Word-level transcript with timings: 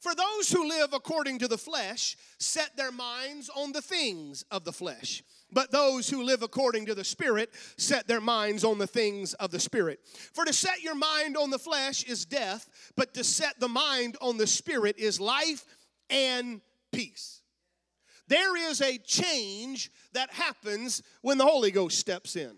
For 0.00 0.14
those 0.14 0.50
who 0.50 0.66
live 0.66 0.94
according 0.94 1.40
to 1.40 1.48
the 1.48 1.58
flesh 1.58 2.16
set 2.38 2.74
their 2.74 2.90
minds 2.90 3.50
on 3.54 3.72
the 3.72 3.82
things 3.82 4.44
of 4.50 4.64
the 4.64 4.72
flesh. 4.72 5.22
But 5.52 5.70
those 5.70 6.08
who 6.08 6.22
live 6.22 6.42
according 6.42 6.86
to 6.86 6.94
the 6.94 7.04
Spirit 7.04 7.50
set 7.76 8.08
their 8.08 8.20
minds 8.20 8.64
on 8.64 8.78
the 8.78 8.86
things 8.86 9.34
of 9.34 9.50
the 9.50 9.60
Spirit. 9.60 10.00
For 10.32 10.46
to 10.46 10.54
set 10.54 10.82
your 10.82 10.94
mind 10.94 11.36
on 11.36 11.50
the 11.50 11.58
flesh 11.58 12.04
is 12.04 12.24
death, 12.24 12.66
but 12.96 13.12
to 13.14 13.22
set 13.22 13.60
the 13.60 13.68
mind 13.68 14.16
on 14.22 14.38
the 14.38 14.46
Spirit 14.46 14.98
is 14.98 15.20
life 15.20 15.66
and 16.08 16.62
peace. 16.92 17.42
There 18.26 18.56
is 18.56 18.80
a 18.80 18.96
change 18.96 19.90
that 20.14 20.30
happens 20.32 21.02
when 21.20 21.36
the 21.36 21.46
Holy 21.46 21.72
Ghost 21.72 21.98
steps 21.98 22.36
in. 22.36 22.56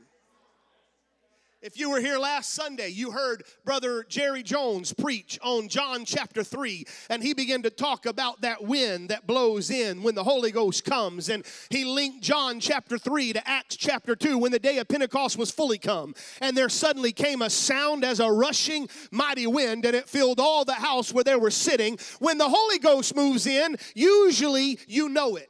If 1.63 1.79
you 1.79 1.91
were 1.91 2.01
here 2.01 2.19
last 2.19 2.55
Sunday, 2.55 2.89
you 2.89 3.13
heard 3.13 3.45
Brother 3.65 4.05
Jerry 4.09 4.43
Jones 4.43 4.93
preach 4.93 5.39
on 5.45 5.69
John 5.69 6.05
chapter 6.05 6.43
3, 6.43 6.85
and 7.09 7.23
he 7.23 7.35
began 7.35 7.63
to 7.63 7.71
talk 7.71 8.05
about 8.05 8.41
that 8.41 8.65
wind 8.65 9.11
that 9.11 9.29
blows 9.29 9.71
in 9.71 10.03
when 10.03 10.17
the 10.17 10.25
Holy 10.25 10.51
Ghost 10.51 10.85
comes. 10.85 11.29
And 11.29 11.47
he 11.71 11.85
linked 11.85 12.21
John 12.21 12.59
chapter 12.59 12.99
3 12.99 13.35
to 13.35 13.49
Acts 13.49 13.77
chapter 13.77 14.17
2 14.17 14.39
when 14.39 14.51
the 14.51 14.59
day 14.59 14.79
of 14.79 14.89
Pentecost 14.89 15.39
was 15.39 15.53
fully 15.53 15.79
come. 15.79 16.17
And 16.41 16.57
there 16.57 16.69
suddenly 16.69 17.13
came 17.13 17.43
a 17.43 17.49
sound 17.49 18.05
as 18.05 18.19
a 18.19 18.29
rushing 18.29 18.89
mighty 19.13 19.47
wind, 19.47 19.85
and 19.85 19.95
it 19.95 20.09
filled 20.09 20.41
all 20.41 20.65
the 20.65 20.75
house 20.75 21.15
where 21.15 21.23
they 21.23 21.37
were 21.37 21.53
sitting. 21.53 21.97
When 22.19 22.39
the 22.39 22.49
Holy 22.49 22.81
Ghost 22.81 23.15
moves 23.15 23.47
in, 23.47 23.77
usually 23.95 24.81
you 24.89 25.09
know 25.09 25.37
it. 25.37 25.49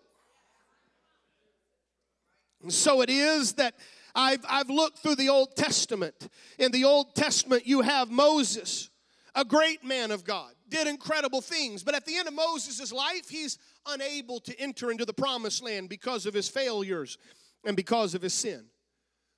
And 2.63 2.71
so 2.71 3.01
it 3.01 3.09
is 3.09 3.55
that 3.55 3.75
I've, 4.15 4.45
I've 4.49 4.71
looked 4.71 4.99
through 4.99 5.17
the 5.17 5.29
Old 5.29 5.57
Testament. 5.57 6.29
In 6.59 6.73
the 6.73 6.85
Old 6.85 7.15
Testament, 7.15 7.67
you 7.67 7.81
have 7.81 8.11
Moses, 8.11 8.91
a 9.35 9.45
great 9.45 9.85
man 9.85 10.11
of 10.11 10.25
God, 10.25 10.53
did 10.69 10.87
incredible 10.87 11.41
things. 11.41 11.83
But 11.83 11.95
at 11.95 12.05
the 12.05 12.17
end 12.17 12.29
of 12.29 12.35
Moses' 12.35 12.93
life, 12.93 13.29
he's 13.29 13.59
unable 13.87 14.41
to 14.41 14.59
enter 14.61 14.91
into 14.91 15.05
the 15.05 15.13
promised 15.13 15.63
land 15.63 15.89
because 15.89 16.27
of 16.27 16.35
his 16.35 16.49
failures 16.49 17.19
and 17.65 17.77
because 17.77 18.15
of 18.15 18.23
his 18.23 18.35
sin. 18.35 18.67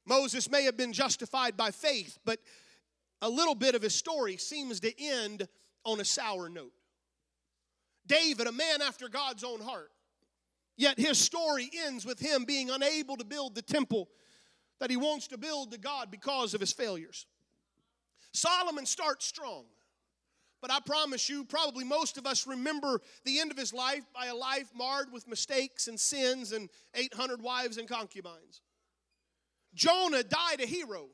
Moses 0.06 0.50
may 0.50 0.64
have 0.64 0.76
been 0.76 0.92
justified 0.92 1.56
by 1.56 1.70
faith, 1.70 2.18
but 2.24 2.40
a 3.22 3.28
little 3.28 3.54
bit 3.54 3.74
of 3.74 3.82
his 3.82 3.94
story 3.94 4.36
seems 4.36 4.80
to 4.80 4.92
end 5.02 5.48
on 5.84 6.00
a 6.00 6.04
sour 6.04 6.48
note. 6.48 6.72
David, 8.06 8.46
a 8.46 8.52
man 8.52 8.82
after 8.82 9.08
God's 9.08 9.44
own 9.44 9.60
heart, 9.60 9.90
Yet 10.76 10.98
his 10.98 11.18
story 11.18 11.70
ends 11.86 12.04
with 12.04 12.18
him 12.18 12.44
being 12.44 12.70
unable 12.70 13.16
to 13.16 13.24
build 13.24 13.54
the 13.54 13.62
temple 13.62 14.08
that 14.80 14.90
he 14.90 14.96
wants 14.96 15.28
to 15.28 15.38
build 15.38 15.72
to 15.72 15.78
God 15.78 16.10
because 16.10 16.54
of 16.54 16.60
his 16.60 16.72
failures. 16.72 17.26
Solomon 18.32 18.86
starts 18.86 19.26
strong, 19.26 19.64
but 20.60 20.70
I 20.70 20.80
promise 20.80 21.28
you, 21.28 21.44
probably 21.44 21.84
most 21.84 22.18
of 22.18 22.26
us 22.26 22.46
remember 22.46 23.00
the 23.24 23.38
end 23.38 23.50
of 23.50 23.58
his 23.58 23.72
life 23.72 24.04
by 24.14 24.26
a 24.26 24.34
life 24.34 24.70
marred 24.74 25.12
with 25.12 25.28
mistakes 25.28 25.88
and 25.88 25.98
sins 25.98 26.52
and 26.52 26.68
800 26.94 27.40
wives 27.40 27.76
and 27.76 27.88
concubines. 27.88 28.60
Jonah 29.74 30.22
died 30.22 30.60
a 30.60 30.66
hero, 30.66 31.06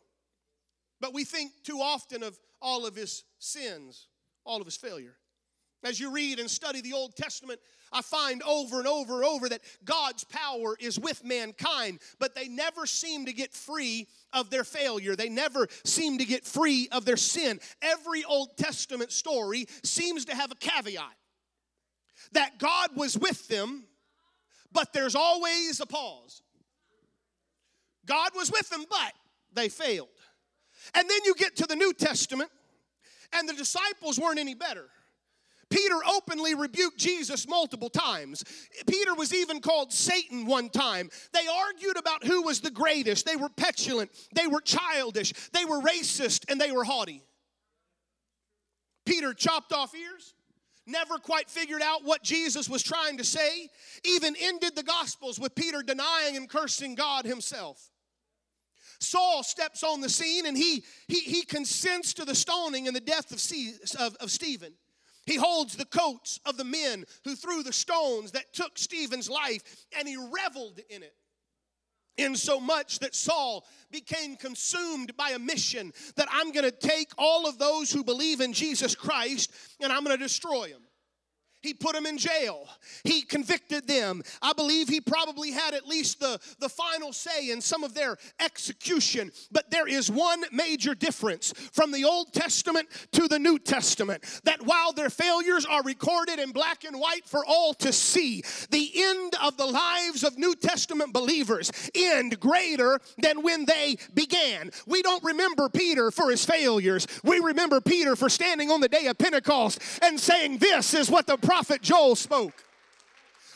but 1.01 1.15
we 1.15 1.25
think 1.25 1.53
too 1.63 1.81
often 1.81 2.23
of 2.23 2.39
all 2.63 2.87
of 2.87 2.95
his 2.95 3.25
sins, 3.39 4.09
all 4.45 4.61
of 4.61 4.67
his 4.67 4.77
failure. 4.77 5.17
As 5.83 5.99
you 5.99 6.13
read 6.13 6.39
and 6.39 6.51
study 6.51 6.81
the 6.83 6.93
Old 6.93 7.17
Testament, 7.17 7.59
I 7.93 8.03
find 8.03 8.43
over 8.43 8.79
and 8.79 8.87
over 8.87 9.17
and 9.17 9.25
over 9.25 9.49
that 9.49 9.63
God's 9.85 10.25
power 10.25 10.77
is 10.79 10.99
with 10.99 11.25
mankind, 11.25 12.01
but 12.19 12.35
they 12.35 12.49
never 12.49 12.87
seem 12.87 13.27
to 13.27 13.33
get 13.33 13.55
free 13.55 14.07
of 14.33 14.51
their 14.51 14.65
failure. 14.65 15.17
They 15.17 15.29
never 15.29 15.67
seem 15.85 16.19
to 16.19 16.25
get 16.25 16.45
free 16.45 16.89
of 16.93 17.05
their 17.05 17.17
sin. 17.17 17.61
Every 17.81 18.25
Old 18.25 18.57
Testament 18.57 19.11
story 19.11 19.67
seems 19.83 20.27
to 20.27 20.35
have 20.35 20.53
a 20.53 20.55
caveat 20.55 21.15
that 22.33 22.59
God 22.59 22.91
was 22.95 23.19
with 23.19 23.49
them, 23.49 23.85
but 24.73 24.93
there's 24.93 25.15
always 25.15 25.81
a 25.81 25.87
pause. 25.87 26.43
God 28.07 28.31
was 28.37 28.53
with 28.53 28.69
them, 28.69 28.85
but 28.89 29.13
they 29.53 29.69
failed. 29.69 30.09
And 30.95 31.09
then 31.09 31.21
you 31.25 31.35
get 31.35 31.57
to 31.57 31.67
the 31.67 31.77
New 31.77 31.93
Testament, 31.93 32.51
and 33.33 33.49
the 33.49 33.55
disciples 33.55 34.19
weren't 34.19 34.39
any 34.39 34.55
better. 34.55 34.87
Peter 35.71 35.95
openly 36.09 36.55
rebuked 36.55 36.99
Jesus 36.99 37.47
multiple 37.49 37.89
times. 37.89 38.45
Peter 38.89 39.15
was 39.15 39.33
even 39.33 39.61
called 39.61 39.93
Satan 39.93 40.47
one 40.47 40.69
time. 40.69 41.09
They 41.33 41.47
argued 41.47 41.97
about 41.97 42.27
who 42.27 42.43
was 42.43 42.61
the 42.61 42.71
greatest. 42.71 43.25
They 43.25 43.37
were 43.37 43.49
petulant, 43.49 44.11
they 44.35 44.47
were 44.47 44.61
childish, 44.61 45.33
they 45.53 45.65
were 45.65 45.81
racist, 45.81 46.51
and 46.51 46.61
they 46.61 46.73
were 46.73 46.85
haughty. 46.85 47.23
Peter 49.07 49.33
chopped 49.33 49.73
off 49.73 49.95
ears, 49.95 50.35
never 50.87 51.19
quite 51.19 51.49
figured 51.49 51.83
out 51.83 52.05
what 52.05 52.23
Jesus 52.23 52.69
was 52.69 52.83
trying 52.83 53.19
to 53.19 53.25
say, 53.25 53.69
even 54.05 54.35
ended 54.41 54.77
the 54.77 54.83
Gospels 54.83 55.39
with 55.39 55.55
Peter 55.55 55.83
denying 55.83 56.37
and 56.37 56.49
cursing 56.49 56.95
God 56.95 57.25
himself. 57.25 57.91
Saul 59.01 59.43
steps 59.43 59.83
on 59.83 60.01
the 60.01 60.11
scene 60.11 60.47
and 60.47 60.57
he, 60.57 60.85
he, 61.09 61.21
he 61.21 61.43
consents 61.43 62.13
to 62.15 62.25
the 62.25 62.35
stoning 62.35 62.87
and 62.87 62.95
the 62.95 63.01
death 63.01 63.33
of, 63.33 64.01
of, 64.01 64.17
of 64.17 64.31
Stephen. 64.31 64.75
He 65.27 65.37
holds 65.37 65.77
the 65.77 65.85
coats 65.85 66.41
of 66.45 66.57
the 66.57 66.65
men 66.65 67.05
who 67.25 67.37
threw 67.37 67.63
the 67.63 67.73
stones 67.73 68.33
that 68.33 68.53
took 68.53 68.79
Stephen's 68.79 69.29
life 69.31 69.63
and 69.97 70.09
he 70.09 70.17
reveled 70.17 70.81
in 70.89 71.03
it. 71.03 71.15
In 72.17 72.37
so 72.37 72.61
much 72.61 72.99
that 72.99 73.15
Saul 73.15 73.65
became 73.91 74.37
consumed 74.37 75.17
by 75.17 75.31
a 75.31 75.39
mission 75.39 75.93
that 76.17 76.29
I'm 76.31 76.53
gonna 76.53 76.71
take 76.71 77.11
all 77.17 77.49
of 77.49 77.59
those 77.59 77.91
who 77.91 78.05
believe 78.05 78.41
in 78.41 78.53
Jesus 78.53 78.95
Christ 78.95 79.53
and 79.81 79.93
I'm 79.93 80.03
gonna 80.03 80.17
destroy 80.17 80.69
them. 80.69 80.83
He 81.63 81.75
put 81.75 81.95
them 81.95 82.07
in 82.07 82.17
jail. 82.17 82.69
He 83.05 83.23
convicted 83.23 83.87
them. 83.87 84.23
I 84.41 84.53
believe 84.53 84.89
he 84.89 85.01
probably 85.01 85.51
had 85.51 85.75
at 85.75 85.87
least 85.87 86.21
the, 86.21 86.39
the 86.59 86.69
final 86.69 87.13
say 87.13 87.51
in 87.51 87.61
some 87.61 87.85
of 87.85 87.95
their 87.95 88.17
execution. 88.41 89.31
But 89.53 89.71
there 89.71 89.87
is 89.87 90.11
one 90.11 90.43
major 90.53 90.95
difference 90.95 91.53
from 91.73 91.93
the 91.93 92.05
Old 92.05 92.33
Testament 92.33 92.89
to 93.13 93.29
the 93.29 93.39
New 93.39 93.59
Testament 93.59 94.41
that 94.45 94.63
while 94.63 94.93
their 94.93 95.11
failures 95.11 95.67
are 95.67 95.83
recorded 95.83 96.39
in 96.39 96.53
black 96.53 96.85
and 96.85 96.99
white 96.99 97.27
for 97.27 97.45
all 97.47 97.75
to 97.75 97.93
see, 97.93 98.43
the 98.71 98.91
end 98.95 99.35
of 99.43 99.57
the 99.57 99.67
lives 99.67 100.25
of 100.25 100.39
New 100.39 100.55
Testament 100.55 101.13
believers 101.13 101.71
end 101.95 102.41
greater 102.41 103.01
than 103.19 103.43
when 103.43 103.67
they 103.67 103.97
began. 104.15 104.71
We 104.87 105.03
don't 105.03 105.23
remember 105.23 105.69
Peter 105.69 106.11
for 106.11 106.31
his 106.31 106.45
failures, 106.45 107.07
we 107.23 107.39
remember 107.39 107.81
Peter 107.81 108.17
for 108.17 108.29
standing 108.29 108.71
on 108.71 108.81
the 108.81 108.89
day 108.89 109.07
of 109.07 109.19
Pentecost 109.19 109.81
and 110.03 110.19
saying, 110.19 110.59
This 110.59 110.95
is 110.95 111.11
what 111.11 111.27
the 111.27 111.37
prophet 111.51 111.83
Joel 111.83 112.15
spoke. 112.15 112.63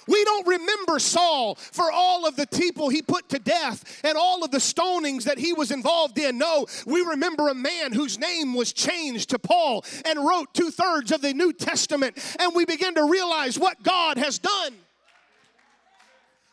We 0.09 0.25
don't 0.25 0.49
remember 0.49 0.99
Saul 0.99 1.55
for 1.55 1.93
all 1.93 2.27
of 2.27 2.35
the 2.35 2.49
people 2.49 2.89
he 2.89 3.03
put 3.03 3.29
to 3.29 3.39
death 3.39 4.01
and 4.03 4.19
all 4.19 4.43
of 4.43 4.51
the 4.51 4.59
stonings 4.59 5.23
that 5.23 5.39
he 5.39 5.53
was 5.53 5.71
involved 5.71 6.19
in. 6.19 6.37
No, 6.37 6.67
we 6.87 7.03
remember 7.03 7.49
a 7.49 7.55
man 7.55 7.93
whose 7.93 8.19
name 8.19 8.53
was 8.53 8.73
changed 8.73 9.31
to 9.31 9.39
Paul 9.39 9.85
and 10.05 10.19
wrote 10.19 10.53
two 10.55 10.73
thirds 10.73 11.13
of 11.13 11.21
the 11.21 11.33
New 11.33 11.53
Testament, 11.53 12.19
and 12.41 12.53
we 12.53 12.65
begin 12.65 12.97
to 12.97 13.05
realize 13.05 13.61
what 13.61 13.81
God 13.85 14.19
has 14.19 14.41
done. 14.41 14.75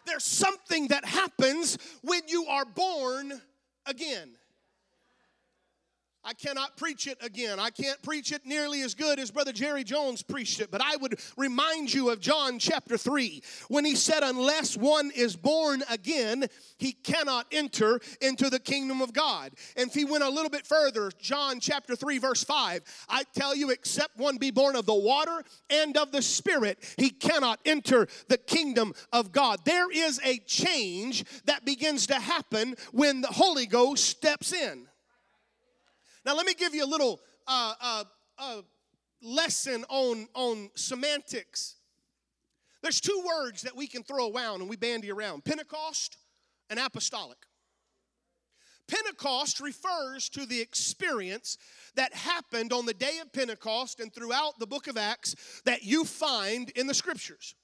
There's 0.06 0.24
something 0.24 0.89
that 0.89 1.06
happens 1.06 1.80
when 2.04 2.21
you 2.27 2.45
are 2.45 2.66
born 2.66 3.42
again. 3.88 4.30
I 6.23 6.33
cannot 6.33 6.77
preach 6.77 7.07
it 7.07 7.18
again. 7.21 7.59
I 7.59 7.71
can't 7.71 8.00
preach 8.03 8.31
it 8.31 8.45
nearly 8.45 8.81
as 8.83 8.94
good 8.94 9.19
as 9.19 9.31
Brother 9.31 9.51
Jerry 9.51 9.83
Jones 9.83 10.21
preached 10.21 10.62
it, 10.62 10.69
but 10.69 10.81
I 10.83 10.95
would 10.97 11.19
remind 11.35 11.91
you 11.91 12.12
of 12.12 12.19
John 12.19 12.59
chapter 12.59 12.95
3 12.95 13.41
when 13.69 13.85
he 13.85 13.95
said, 13.95 14.21
Unless 14.21 14.77
one 14.77 15.12
is 15.15 15.35
born 15.35 15.81
again, 15.89 16.45
he 16.77 16.91
cannot 16.91 17.47
enter 17.51 18.00
into 18.21 18.51
the 18.51 18.59
kingdom 18.59 19.01
of 19.01 19.13
God. 19.13 19.53
And 19.75 19.89
if 19.89 19.95
he 19.95 20.06
went 20.06 20.23
a 20.23 20.29
little 20.29 20.51
bit 20.51 20.68
further, 20.68 21.12
John 21.19 21.59
chapter 21.59 21.95
3, 21.95 22.19
verse 22.19 22.44
5, 22.44 22.81
I 23.09 23.23
tell 23.33 23.56
you, 23.56 23.71
except 23.71 24.18
one 24.18 24.38
be 24.38 24.51
born 24.51 24.75
of 24.75 24.85
the 24.85 24.94
water 24.94 25.44
and 25.71 25.97
of 25.97 26.12
the 26.12 26.21
Spirit, 26.21 26.94
he 26.97 27.09
cannot 27.09 27.59
enter 27.65 28.07
the 28.27 28.38
kingdom 28.38 28.94
of 29.12 29.31
God. 29.31 29.59
There 29.65 29.89
is 29.91 30.19
a 30.23 30.38
change 30.39 31.25
that 31.45 31.65
begins 31.65 32.06
to 32.07 32.15
happen 32.15 32.75
when 32.91 33.21
the 33.21 33.27
Holy 33.27 33.65
Ghost 33.65 34.06
steps 34.06 34.53
in. 34.53 34.88
Now, 36.25 36.35
let 36.35 36.45
me 36.45 36.53
give 36.53 36.75
you 36.75 36.85
a 36.85 36.88
little 36.88 37.19
uh, 37.47 37.73
uh, 37.81 38.03
uh, 38.38 38.62
lesson 39.21 39.85
on, 39.89 40.27
on 40.33 40.69
semantics. 40.75 41.75
There's 42.81 43.01
two 43.01 43.23
words 43.25 43.62
that 43.63 43.75
we 43.75 43.88
can 43.88 44.03
throw 44.03 44.31
around 44.31 44.62
and 44.62 44.69
we 44.69 44.75
bandy 44.75 45.12
around 45.12 45.45
Pentecost 45.45 46.18
and 46.69 46.79
apostolic. 46.79 47.38
Pentecost 48.88 49.59
refers 49.62 50.27
to 50.29 50.45
the 50.45 50.59
experience 50.59 51.57
that 51.95 52.13
happened 52.13 52.73
on 52.73 52.85
the 52.85 52.94
day 52.94 53.19
of 53.21 53.31
Pentecost 53.31 54.00
and 54.00 54.13
throughout 54.13 54.59
the 54.59 54.68
book 54.68 54.88
of 54.88 54.97
Acts 54.97 55.62
that 55.65 55.83
you 55.83 56.03
find 56.03 56.69
in 56.71 56.88
the 56.88 56.94
scriptures. 56.94 57.56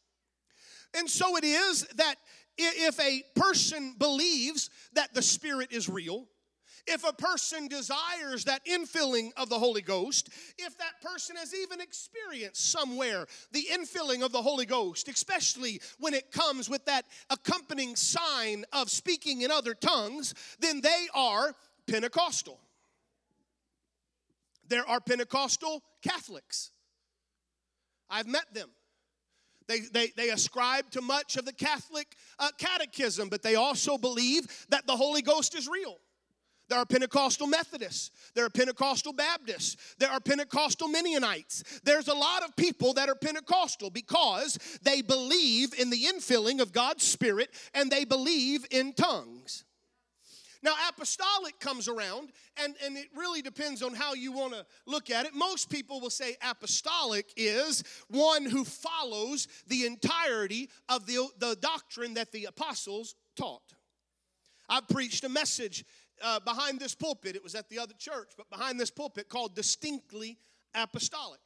And 0.95 1.09
so 1.09 1.35
it 1.35 1.43
is 1.43 1.85
that 1.95 2.15
if 2.57 2.99
a 2.99 3.23
person 3.35 3.95
believes 3.97 4.69
that 4.93 5.13
the 5.13 5.21
Spirit 5.21 5.71
is 5.71 5.89
real, 5.89 6.27
if 6.87 7.07
a 7.07 7.13
person 7.13 7.67
desires 7.67 8.45
that 8.45 8.65
infilling 8.65 9.31
of 9.37 9.49
the 9.49 9.59
Holy 9.59 9.81
Ghost, 9.81 10.29
if 10.57 10.77
that 10.77 11.01
person 11.01 11.35
has 11.35 11.53
even 11.53 11.81
experienced 11.81 12.71
somewhere 12.71 13.27
the 13.51 13.67
infilling 13.71 14.23
of 14.23 14.31
the 14.31 14.41
Holy 14.41 14.65
Ghost, 14.65 15.07
especially 15.07 15.81
when 15.99 16.13
it 16.13 16.31
comes 16.31 16.69
with 16.69 16.85
that 16.85 17.05
accompanying 17.29 17.95
sign 17.95 18.65
of 18.73 18.89
speaking 18.89 19.41
in 19.41 19.51
other 19.51 19.73
tongues, 19.73 20.33
then 20.59 20.81
they 20.81 21.07
are 21.13 21.53
Pentecostal. 21.87 22.59
There 24.69 24.87
are 24.87 24.99
Pentecostal 24.99 25.83
Catholics. 26.01 26.71
I've 28.09 28.27
met 28.27 28.53
them. 28.53 28.69
They, 29.67 29.79
they, 29.79 30.07
they 30.15 30.29
ascribe 30.29 30.89
to 30.91 31.01
much 31.01 31.35
of 31.35 31.45
the 31.45 31.51
Catholic 31.51 32.07
uh, 32.39 32.51
catechism, 32.57 33.27
but 33.27 33.43
they 33.43 33.55
also 33.55 33.97
believe 33.97 34.47
that 34.69 34.87
the 34.87 34.95
Holy 34.95 35.21
Ghost 35.21 35.55
is 35.55 35.67
real. 35.67 35.97
There 36.69 36.77
are 36.77 36.85
Pentecostal 36.85 37.47
Methodists. 37.47 38.11
There 38.33 38.45
are 38.45 38.49
Pentecostal 38.49 39.13
Baptists. 39.13 39.95
There 39.99 40.09
are 40.09 40.19
Pentecostal 40.19 40.89
Mennonites. 40.89 41.63
There's 41.83 42.09
a 42.09 42.13
lot 42.13 42.43
of 42.43 42.55
people 42.55 42.93
that 42.93 43.07
are 43.07 43.15
Pentecostal 43.15 43.89
because 43.89 44.57
they 44.83 45.01
believe 45.01 45.73
in 45.79 45.89
the 45.89 46.03
infilling 46.03 46.59
of 46.59 46.73
God's 46.73 47.05
Spirit 47.05 47.49
and 47.73 47.89
they 47.89 48.03
believe 48.03 48.65
in 48.69 48.93
tongues. 48.93 49.63
Now, 50.63 50.73
apostolic 50.89 51.59
comes 51.59 51.87
around, 51.87 52.31
and, 52.61 52.75
and 52.83 52.97
it 52.97 53.07
really 53.15 53.41
depends 53.41 53.83
on 53.83 53.93
how 53.93 54.15
you 54.15 54.31
want 54.31 54.53
to 54.53 54.65
look 54.87 55.11
at 55.11 55.25
it. 55.25 55.35
Most 55.35 55.69
people 55.69 56.01
will 56.01 56.09
say 56.09 56.35
apostolic 56.41 57.31
is 57.37 57.83
one 58.09 58.43
who 58.43 58.65
follows 58.65 59.47
the 59.67 59.85
entirety 59.85 60.69
of 60.89 61.05
the, 61.05 61.27
the 61.37 61.55
doctrine 61.61 62.15
that 62.15 62.31
the 62.31 62.45
apostles 62.45 63.15
taught. 63.35 63.73
I've 64.67 64.87
preached 64.87 65.23
a 65.23 65.29
message 65.29 65.85
uh, 66.23 66.39
behind 66.39 66.79
this 66.79 66.95
pulpit. 66.95 67.35
It 67.35 67.43
was 67.43 67.55
at 67.55 67.69
the 67.69 67.79
other 67.79 67.93
church, 67.97 68.31
but 68.37 68.49
behind 68.49 68.79
this 68.79 68.91
pulpit 68.91 69.29
called 69.29 69.55
Distinctly 69.55 70.37
Apostolic 70.75 71.39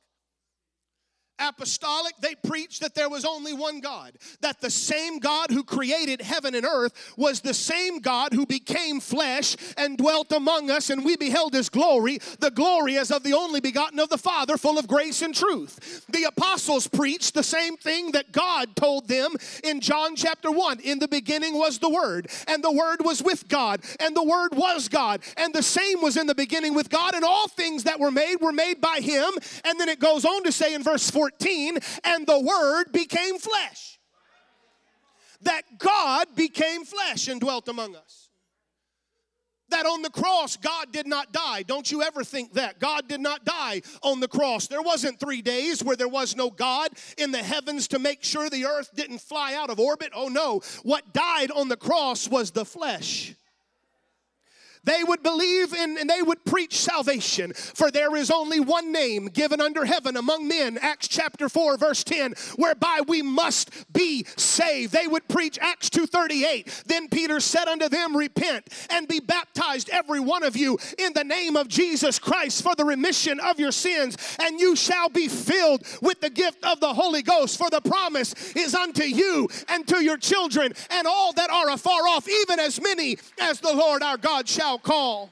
apostolic, 1.42 2.14
they 2.22 2.36
preached 2.36 2.82
that 2.82 2.96
there 2.96 3.10
was 3.10 3.26
only 3.26 3.54
one 3.54 3.80
God, 3.82 4.14
that 4.42 4.62
the 4.62 4.70
same 4.70 5.20
God 5.20 5.52
who 5.52 5.64
created 5.64 6.22
heaven 6.22 6.56
and 6.56 6.66
earth 6.66 7.14
was 7.18 7.42
the 7.42 7.54
same 7.54 8.00
God 8.00 8.34
who 8.34 8.46
became 8.46 9.00
flesh 9.00 9.56
and 9.78 9.98
dwelt 9.98 10.32
among 10.32 10.70
us, 10.70 10.90
and 10.90 11.04
we 11.04 11.18
beheld 11.18 11.54
his 11.54 11.70
glory, 11.70 12.20
the 12.40 12.52
glory 12.52 12.98
as 12.98 13.12
of 13.12 13.24
the 13.24 13.34
only 13.34 13.60
begotten 13.60 14.00
of 14.00 14.10
the 14.10 14.18
Father, 14.18 14.58
full 14.58 14.78
of 14.78 14.88
grace 14.88 15.22
and 15.22 15.36
truth. 15.36 16.06
The 16.10 16.24
apostles 16.24 16.88
preached 16.88 17.34
the 17.34 17.44
same 17.44 17.78
thing 17.78 18.12
that 18.12 18.32
God 18.32 18.76
told 18.76 19.08
them 19.08 19.36
in 19.64 19.82
John 19.82 20.16
chapter 20.16 20.52
1. 20.52 20.80
In 20.82 21.00
the 21.00 21.08
beginning 21.08 21.58
was 21.58 21.80
the 21.80 21.90
Word, 21.90 22.30
and 22.48 22.64
the 22.64 22.72
Word 22.72 23.04
was 23.04 23.24
with 23.24 23.48
God, 23.48 23.82
and 24.00 24.16
the 24.16 24.24
Word 24.24 24.56
was 24.56 24.88
God, 24.88 25.22
and 25.38 25.54
the 25.54 25.64
same 25.64 26.02
was 26.02 26.18
in 26.18 26.28
the 26.28 26.36
beginning 26.36 26.74
with 26.74 26.90
God, 26.90 27.14
and 27.14 27.24
all 27.24 27.48
things 27.48 27.84
that 27.84 28.00
were 28.00 28.12
made 28.12 28.38
were 28.42 28.52
made 28.52 28.80
by 28.82 29.00
him. 29.02 29.32
And 29.64 29.80
then 29.80 29.90
it 29.90 30.00
goes 30.00 30.26
on 30.26 30.44
to 30.44 30.52
say 30.52 30.74
in 30.74 30.84
verse 30.84 31.10
14, 31.10 31.31
14, 31.40 31.78
and 32.04 32.28
the 32.28 32.40
Word 32.40 32.92
became 32.92 33.38
flesh. 33.38 34.00
That 35.42 35.64
God 35.80 36.28
became 36.36 36.86
flesh 36.86 37.28
and 37.28 37.42
dwelt 37.42 37.68
among 37.68 37.96
us. 37.96 38.30
That 39.70 39.86
on 39.86 40.02
the 40.02 40.10
cross, 40.10 40.58
God 40.58 40.92
did 40.92 41.08
not 41.08 41.32
die. 41.32 41.64
Don't 41.64 41.90
you 41.90 42.04
ever 42.04 42.24
think 42.26 42.54
that. 42.54 42.80
God 42.80 43.08
did 43.08 43.22
not 43.22 43.46
die 43.46 43.82
on 44.04 44.20
the 44.20 44.28
cross. 44.28 44.68
There 44.68 44.82
wasn't 44.82 45.20
three 45.20 45.42
days 45.42 45.82
where 45.82 45.96
there 45.96 46.10
was 46.10 46.36
no 46.36 46.50
God 46.50 46.90
in 47.18 47.32
the 47.32 47.42
heavens 47.42 47.88
to 47.88 48.00
make 48.00 48.22
sure 48.22 48.50
the 48.50 48.66
earth 48.66 48.92
didn't 48.96 49.20
fly 49.20 49.56
out 49.56 49.70
of 49.70 49.80
orbit. 49.80 50.12
Oh 50.14 50.28
no. 50.28 50.62
What 50.84 51.14
died 51.14 51.52
on 51.52 51.70
the 51.70 51.78
cross 51.78 52.28
was 52.28 52.52
the 52.52 52.66
flesh. 52.66 53.34
They 54.84 55.04
would 55.04 55.22
believe 55.22 55.74
in 55.74 55.98
and 55.98 56.10
they 56.10 56.22
would 56.22 56.44
preach 56.44 56.80
salvation. 56.80 57.54
For 57.54 57.92
there 57.92 58.16
is 58.16 58.32
only 58.32 58.60
one 58.60 58.92
name 58.92 59.28
given 59.28 59.62
under 59.62 59.86
heaven 59.86 60.18
among 60.18 60.48
men, 60.48 60.80
Acts 60.82 61.08
chapter 61.08 61.50
4, 61.50 61.78
verse 61.78 62.04
10, 62.04 62.34
whereby 62.56 63.02
we 63.08 63.22
must 63.22 63.70
be 63.94 64.26
saved. 64.38 64.92
They 64.92 65.08
would 65.08 65.28
preach 65.28 65.60
Acts 65.62 65.90
2:38. 65.90 66.84
Then 66.86 67.10
Peter 67.10 67.40
said 67.40 67.68
unto 67.68 67.90
them, 67.90 68.18
Repent 68.18 68.68
and 68.90 69.08
be 69.08 69.20
baptized, 69.20 69.90
every 69.90 70.20
one 70.20 70.44
of 70.44 70.58
you, 70.58 70.80
in 70.98 71.14
the 71.14 71.24
name 71.24 71.56
of 71.56 71.68
Jesus 71.68 72.18
Christ 72.18 72.64
for 72.64 72.76
the 72.76 72.86
remission 72.86 73.40
of 73.40 73.60
your 73.60 73.72
sins, 73.72 74.18
and 74.40 74.60
you 74.60 74.76
shall 74.76 75.10
be 75.10 75.28
filled 75.28 75.84
with 76.02 76.22
the 76.22 76.30
gift 76.30 76.64
of 76.66 76.80
the 76.80 76.94
Holy 76.94 77.22
Ghost. 77.22 77.58
For 77.58 77.70
the 77.70 77.82
promise 77.82 78.34
is 78.56 78.74
unto 78.74 79.04
you 79.04 79.48
and 79.70 79.88
to 79.88 80.04
your 80.04 80.18
children 80.18 80.74
and 80.90 81.08
all 81.08 81.34
that 81.34 81.50
are 81.50 81.70
afar 81.70 82.08
off, 82.08 82.28
even 82.28 82.60
as 82.60 82.82
many 82.82 83.18
as 83.40 83.60
the 83.60 83.74
Lord 83.74 84.02
our 84.02 84.18
God 84.18 84.48
shall 84.48 84.71
call. 84.78 85.30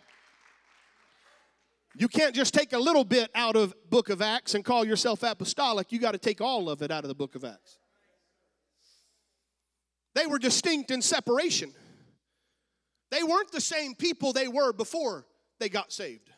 You 1.96 2.08
can't 2.08 2.34
just 2.34 2.54
take 2.54 2.74
a 2.74 2.78
little 2.78 3.04
bit 3.04 3.30
out 3.36 3.56
of 3.56 3.74
book 3.90 4.10
of 4.10 4.22
Acts 4.22 4.56
and 4.56 4.64
call 4.64 4.86
yourself 4.86 5.24
apostolic. 5.24 5.92
You 5.92 6.00
got 6.00 6.12
to 6.12 6.18
take 6.18 6.40
all 6.40 6.70
of 6.70 6.82
it 6.82 6.92
out 6.92 7.04
of 7.04 7.10
the 7.10 7.16
book 7.16 7.36
of 7.36 7.44
Acts. 7.44 7.80
They 10.16 10.26
were 10.26 10.40
distinct 10.40 10.92
in 10.92 11.02
separation. 11.02 11.74
They 13.12 13.24
weren't 13.24 13.52
the 13.52 13.62
same 13.62 13.96
people 13.96 14.34
they 14.34 14.48
were 14.48 14.72
before 14.72 15.26
they 15.60 15.70
got 15.70 15.92
saved. 15.92 16.30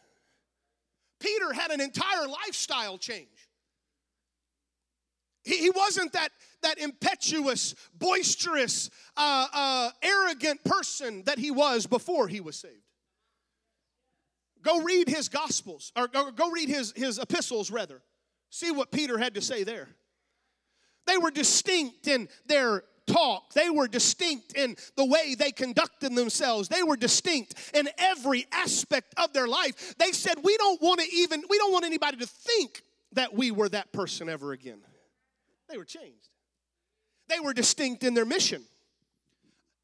Peter 1.19 1.53
had 1.53 1.71
an 1.71 1.81
entire 1.81 2.27
lifestyle 2.27 2.97
change. 2.97 3.27
He, 5.43 5.57
he 5.57 5.69
wasn't 5.69 6.13
that, 6.13 6.29
that 6.61 6.77
impetuous, 6.79 7.75
boisterous, 7.97 8.89
uh, 9.17 9.47
uh, 9.53 9.89
arrogant 10.01 10.63
person 10.63 11.23
that 11.25 11.39
he 11.39 11.51
was 11.51 11.87
before 11.87 12.27
he 12.27 12.41
was 12.41 12.55
saved. 12.55 12.75
Go 14.63 14.81
read 14.81 15.07
his 15.07 15.29
gospels, 15.29 15.91
or 15.95 16.07
go 16.07 16.51
read 16.51 16.69
his, 16.69 16.93
his 16.95 17.17
epistles, 17.17 17.71
rather. 17.71 18.01
See 18.49 18.71
what 18.71 18.91
Peter 18.91 19.17
had 19.17 19.35
to 19.35 19.41
say 19.41 19.63
there. 19.63 19.87
They 21.07 21.17
were 21.17 21.31
distinct 21.31 22.07
in 22.07 22.29
their 22.45 22.83
talk. 23.07 23.53
They 23.53 23.69
were 23.69 23.87
distinct 23.87 24.55
in 24.55 24.75
the 24.95 25.05
way 25.05 25.35
they 25.35 25.51
conducted 25.51 26.15
themselves. 26.15 26.67
They 26.67 26.83
were 26.83 26.95
distinct 26.95 27.55
in 27.73 27.89
every 27.97 28.45
aspect 28.51 29.13
of 29.17 29.33
their 29.33 29.47
life. 29.47 29.95
They 29.97 30.11
said, 30.11 30.35
We 30.43 30.57
don't 30.57 30.81
want 30.81 30.99
to 31.01 31.07
even, 31.13 31.43
we 31.49 31.57
don't 31.57 31.71
want 31.71 31.85
anybody 31.85 32.17
to 32.17 32.27
think 32.27 32.83
that 33.13 33.33
we 33.33 33.51
were 33.51 33.69
that 33.69 33.91
person 33.91 34.29
ever 34.29 34.51
again. 34.51 34.79
They 35.69 35.77
were 35.77 35.85
changed. 35.85 36.29
They 37.29 37.39
were 37.39 37.53
distinct 37.53 38.03
in 38.03 38.13
their 38.13 38.25
mission. 38.25 38.63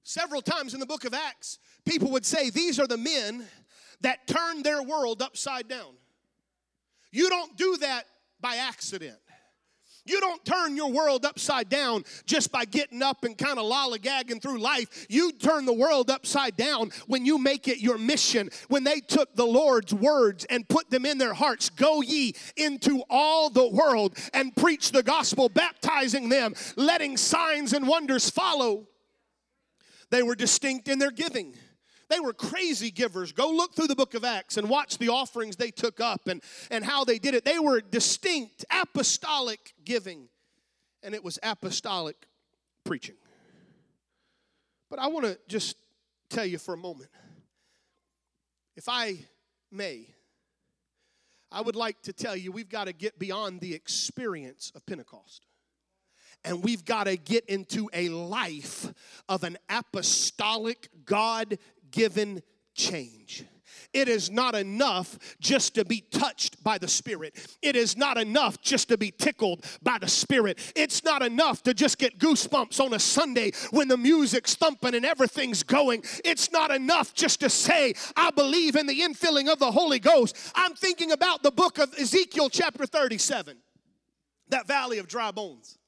Several 0.03 0.41
times 0.41 0.73
in 0.73 0.79
the 0.79 0.85
book 0.85 1.03
of 1.03 1.13
Acts, 1.13 1.59
people 1.85 2.11
would 2.11 2.25
say, 2.25 2.49
These 2.49 2.79
are 2.79 2.87
the 2.87 2.97
men 2.97 3.45
that 4.01 4.27
turned 4.27 4.63
their 4.63 4.83
world 4.83 5.21
upside 5.21 5.67
down. 5.67 5.93
You 7.11 7.29
don't 7.29 7.57
do 7.57 7.77
that 7.77 8.05
by 8.39 8.57
accident. 8.57 9.17
You 10.07 10.21
don't 10.21 10.43
turn 10.45 10.77
your 10.77 10.89
world 10.89 11.25
upside 11.25 11.67
down 11.67 12.05
just 12.25 12.51
by 12.51 12.65
getting 12.65 13.03
up 13.03 13.25
and 13.25 13.37
kind 13.37 13.59
of 13.59 13.65
lollygagging 13.65 14.41
through 14.41 14.59
life. 14.59 15.05
You 15.09 15.33
turn 15.33 15.65
the 15.65 15.73
world 15.73 16.09
upside 16.09 16.55
down 16.55 16.91
when 17.07 17.25
you 17.25 17.37
make 17.37 17.67
it 17.67 17.79
your 17.79 17.97
mission. 17.97 18.49
When 18.69 18.85
they 18.85 19.01
took 19.01 19.35
the 19.35 19.45
Lord's 19.45 19.93
words 19.93 20.45
and 20.45 20.67
put 20.67 20.89
them 20.89 21.05
in 21.05 21.17
their 21.17 21.33
hearts 21.33 21.69
Go 21.69 22.01
ye 22.01 22.33
into 22.55 23.03
all 23.09 23.49
the 23.49 23.67
world 23.67 24.17
and 24.33 24.55
preach 24.55 24.91
the 24.91 25.03
gospel, 25.03 25.49
baptizing 25.49 26.29
them, 26.29 26.53
letting 26.75 27.17
signs 27.17 27.73
and 27.73 27.87
wonders 27.87 28.29
follow. 28.29 28.87
They 30.09 30.23
were 30.23 30.35
distinct 30.35 30.87
in 30.87 30.99
their 30.99 31.11
giving. 31.11 31.53
They 32.09 32.19
were 32.19 32.33
crazy 32.33 32.89
givers. 32.89 33.31
Go 33.31 33.49
look 33.49 33.73
through 33.73 33.87
the 33.87 33.95
book 33.95 34.13
of 34.13 34.23
Acts 34.23 34.57
and 34.57 34.69
watch 34.69 34.97
the 34.97 35.09
offerings 35.09 35.57
they 35.57 35.71
took 35.71 35.99
up 35.99 36.27
and, 36.27 36.41
and 36.71 36.83
how 36.83 37.03
they 37.03 37.19
did 37.19 37.33
it. 37.33 37.43
They 37.43 37.59
were 37.59 37.81
distinct 37.81 38.63
apostolic 38.71 39.73
giving, 39.83 40.29
and 41.03 41.13
it 41.13 41.23
was 41.23 41.37
apostolic 41.43 42.15
preaching. 42.85 43.15
But 44.89 44.99
I 44.99 45.07
want 45.07 45.25
to 45.25 45.37
just 45.49 45.75
tell 46.29 46.45
you 46.45 46.57
for 46.57 46.73
a 46.73 46.77
moment, 46.77 47.09
if 48.77 48.87
I 48.87 49.17
may, 49.69 50.07
I 51.51 51.61
would 51.61 51.75
like 51.75 52.01
to 52.03 52.13
tell 52.13 52.35
you 52.37 52.51
we've 52.51 52.69
got 52.69 52.85
to 52.85 52.93
get 52.93 53.19
beyond 53.19 53.59
the 53.59 53.73
experience 53.73 54.71
of 54.75 54.85
Pentecost 54.85 55.45
and 56.43 56.63
we've 56.63 56.85
got 56.85 57.05
to 57.05 57.17
get 57.17 57.45
into 57.45 57.89
a 57.93 58.09
life 58.09 58.93
of 59.27 59.43
an 59.43 59.57
apostolic, 59.69 60.89
God 61.05 61.57
given 61.97 62.43
change. 62.75 63.43
it 63.91 64.07
is 64.07 64.29
not 64.29 64.53
enough 64.53 65.17
just 65.39 65.73
to 65.73 65.83
be 65.83 66.01
touched 66.11 66.63
by 66.63 66.77
the 66.77 66.87
Spirit. 66.87 67.33
It 67.63 67.75
is 67.75 67.97
not 67.97 68.19
enough 68.19 68.61
just 68.61 68.89
to 68.89 68.97
be 68.97 69.09
tickled 69.09 69.65
by 69.81 69.97
the 69.97 70.07
Spirit. 70.07 70.59
It's 70.75 71.03
not 71.03 71.23
enough 71.23 71.63
to 71.63 71.73
just 71.73 71.97
get 71.97 72.19
goosebumps 72.19 72.79
on 72.79 72.93
a 72.93 72.99
Sunday 72.99 73.51
when 73.71 73.87
the 73.87 73.97
music's 73.97 74.53
thumping 74.53 74.93
and 74.93 75.05
everything's 75.05 75.63
going. 75.63 76.03
It's 76.23 76.51
not 76.51 76.69
enough 76.69 77.15
just 77.15 77.39
to 77.39 77.49
say, 77.49 77.95
I 78.15 78.29
believe 78.29 78.75
in 78.75 78.85
the 78.85 78.99
infilling 78.99 79.51
of 79.51 79.57
the 79.57 79.71
Holy 79.71 79.99
Ghost. 79.99 80.35
I'm 80.53 80.75
thinking 80.75 81.11
about 81.11 81.41
the 81.41 81.51
book 81.51 81.79
of 81.79 81.91
Ezekiel, 81.97 82.49
chapter 82.49 82.85
37, 82.85 83.57
that 84.49 84.67
valley 84.67 84.99
of 84.99 85.07
dry 85.07 85.31
bones. 85.31 85.79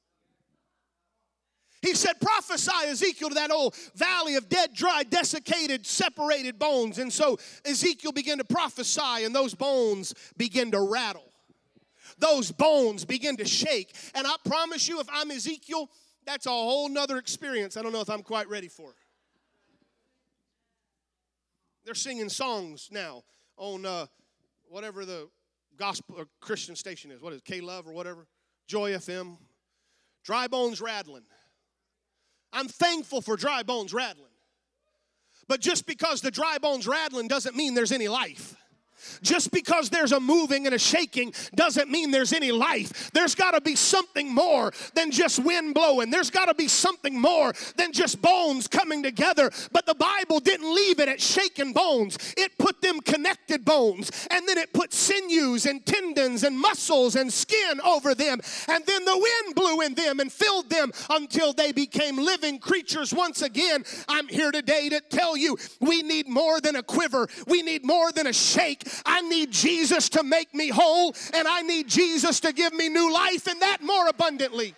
He 1.81 1.93
said, 1.93 2.19
prophesy 2.19 2.87
Ezekiel 2.87 3.29
to 3.29 3.35
that 3.35 3.51
old 3.51 3.75
valley 3.95 4.35
of 4.35 4.49
dead, 4.49 4.73
dry, 4.73 5.03
desiccated, 5.03 5.85
separated 5.85 6.59
bones. 6.59 6.97
And 6.97 7.11
so 7.11 7.37
Ezekiel 7.63 8.11
began 8.11 8.37
to 8.39 8.43
prophesy, 8.43 9.23
and 9.23 9.33
those 9.33 9.53
bones 9.53 10.13
began 10.37 10.71
to 10.71 10.81
rattle. 10.81 11.31
Those 12.17 12.51
bones 12.51 13.05
begin 13.05 13.37
to 13.37 13.45
shake. 13.45 13.95
And 14.13 14.27
I 14.27 14.35
promise 14.45 14.89
you, 14.89 14.99
if 14.99 15.07
I'm 15.11 15.31
Ezekiel, 15.31 15.89
that's 16.25 16.45
a 16.45 16.49
whole 16.49 16.89
nother 16.89 17.17
experience 17.17 17.77
I 17.77 17.81
don't 17.81 17.93
know 17.93 18.01
if 18.01 18.09
I'm 18.09 18.23
quite 18.23 18.49
ready 18.49 18.67
for. 18.67 18.89
It. 18.89 18.95
They're 21.85 21.95
singing 21.95 22.29
songs 22.29 22.89
now 22.91 23.23
on 23.55 23.85
uh, 23.85 24.05
whatever 24.67 25.05
the 25.05 25.29
gospel 25.77 26.15
or 26.19 26.27
Christian 26.41 26.75
station 26.75 27.09
is. 27.09 27.21
What 27.21 27.31
is 27.33 27.39
it, 27.39 27.45
K 27.45 27.61
Love 27.61 27.87
or 27.87 27.93
whatever? 27.93 28.27
Joy 28.67 28.91
FM. 28.91 29.37
Dry 30.23 30.47
bones 30.47 30.81
rattling. 30.81 31.23
I'm 32.51 32.67
thankful 32.67 33.21
for 33.21 33.35
dry 33.35 33.63
bones 33.63 33.93
rattling. 33.93 34.25
But 35.47 35.61
just 35.61 35.85
because 35.85 36.21
the 36.21 36.31
dry 36.31 36.57
bones 36.59 36.87
rattling 36.87 37.27
doesn't 37.27 37.55
mean 37.55 37.73
there's 37.73 37.91
any 37.91 38.07
life. 38.07 38.55
Just 39.21 39.51
because 39.51 39.89
there's 39.89 40.11
a 40.11 40.19
moving 40.19 40.65
and 40.65 40.75
a 40.75 40.79
shaking 40.79 41.33
doesn't 41.55 41.89
mean 41.89 42.11
there's 42.11 42.33
any 42.33 42.51
life. 42.51 43.11
There's 43.11 43.35
got 43.35 43.51
to 43.51 43.61
be 43.61 43.75
something 43.75 44.33
more 44.33 44.71
than 44.95 45.11
just 45.11 45.43
wind 45.43 45.73
blowing. 45.73 46.09
There's 46.09 46.29
got 46.29 46.45
to 46.45 46.53
be 46.53 46.67
something 46.67 47.19
more 47.19 47.53
than 47.75 47.91
just 47.91 48.21
bones 48.21 48.67
coming 48.67 49.03
together. 49.03 49.51
But 49.71 49.85
the 49.85 49.95
Bible 49.95 50.39
didn't 50.39 50.73
leave 50.73 50.99
it 50.99 51.09
at 51.09 51.21
shaken 51.21 51.73
bones, 51.73 52.17
it 52.37 52.57
put 52.57 52.81
them 52.81 52.99
connected 53.01 53.65
bones. 53.65 54.11
And 54.31 54.47
then 54.47 54.57
it 54.57 54.73
put 54.73 54.93
sinews 54.93 55.65
and 55.65 55.85
tendons 55.85 56.43
and 56.43 56.57
muscles 56.57 57.15
and 57.15 57.31
skin 57.31 57.79
over 57.81 58.15
them. 58.15 58.39
And 58.67 58.85
then 58.85 59.05
the 59.05 59.17
wind 59.17 59.55
blew 59.55 59.81
in 59.81 59.95
them 59.95 60.19
and 60.19 60.31
filled 60.31 60.69
them 60.69 60.91
until 61.09 61.53
they 61.53 61.71
became 61.71 62.17
living 62.17 62.59
creatures 62.59 63.13
once 63.13 63.41
again. 63.41 63.83
I'm 64.07 64.27
here 64.27 64.51
today 64.51 64.89
to 64.89 65.01
tell 65.01 65.35
you 65.37 65.57
we 65.79 66.01
need 66.01 66.27
more 66.27 66.61
than 66.61 66.75
a 66.75 66.83
quiver, 66.83 67.27
we 67.47 67.61
need 67.61 67.85
more 67.85 68.11
than 68.11 68.27
a 68.27 68.33
shake. 68.33 68.88
I 69.05 69.21
need 69.21 69.51
Jesus 69.51 70.09
to 70.09 70.23
make 70.23 70.53
me 70.53 70.69
whole, 70.69 71.15
and 71.33 71.47
I 71.47 71.61
need 71.61 71.87
Jesus 71.87 72.39
to 72.41 72.53
give 72.53 72.73
me 72.73 72.89
new 72.89 73.13
life 73.13 73.47
and 73.47 73.61
that 73.61 73.81
more 73.81 74.07
abundantly. 74.07 74.75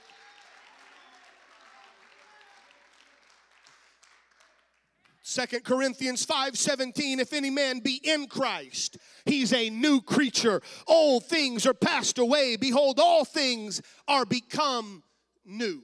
Second 5.31 5.63
Corinthians 5.63 6.25
5 6.25 6.57
17, 6.57 7.21
if 7.21 7.31
any 7.31 7.49
man 7.49 7.79
be 7.79 8.01
in 8.03 8.27
Christ, 8.27 8.97
he's 9.23 9.53
a 9.53 9.69
new 9.69 10.01
creature. 10.01 10.61
Old 10.87 11.23
things 11.23 11.65
are 11.65 11.73
passed 11.73 12.17
away. 12.17 12.57
Behold, 12.57 12.99
all 12.99 13.23
things 13.23 13.81
are 14.09 14.25
become 14.25 15.03
new. 15.45 15.83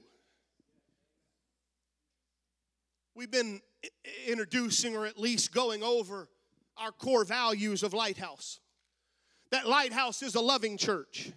We've 3.14 3.30
been 3.30 3.62
introducing 4.26 4.94
or 4.94 5.06
at 5.06 5.18
least 5.18 5.54
going 5.54 5.82
over 5.82 6.28
our 6.78 6.92
core 6.92 7.24
values 7.24 7.82
of 7.82 7.92
Lighthouse. 7.92 8.60
That 9.50 9.66
Lighthouse 9.66 10.22
is 10.22 10.34
a 10.34 10.40
loving 10.40 10.76
church, 10.76 11.32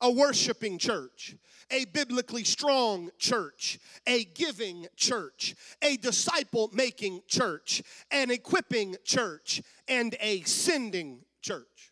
a 0.00 0.10
worshiping 0.10 0.78
church, 0.78 1.36
a 1.70 1.84
biblically 1.86 2.44
strong 2.44 3.10
church, 3.18 3.78
a 4.06 4.24
giving 4.24 4.86
church, 4.96 5.54
a 5.82 5.96
disciple 5.96 6.70
making 6.72 7.22
church, 7.28 7.82
an 8.10 8.30
equipping 8.30 8.96
church, 9.04 9.62
and 9.88 10.16
a 10.20 10.42
sending 10.42 11.20
church. 11.42 11.89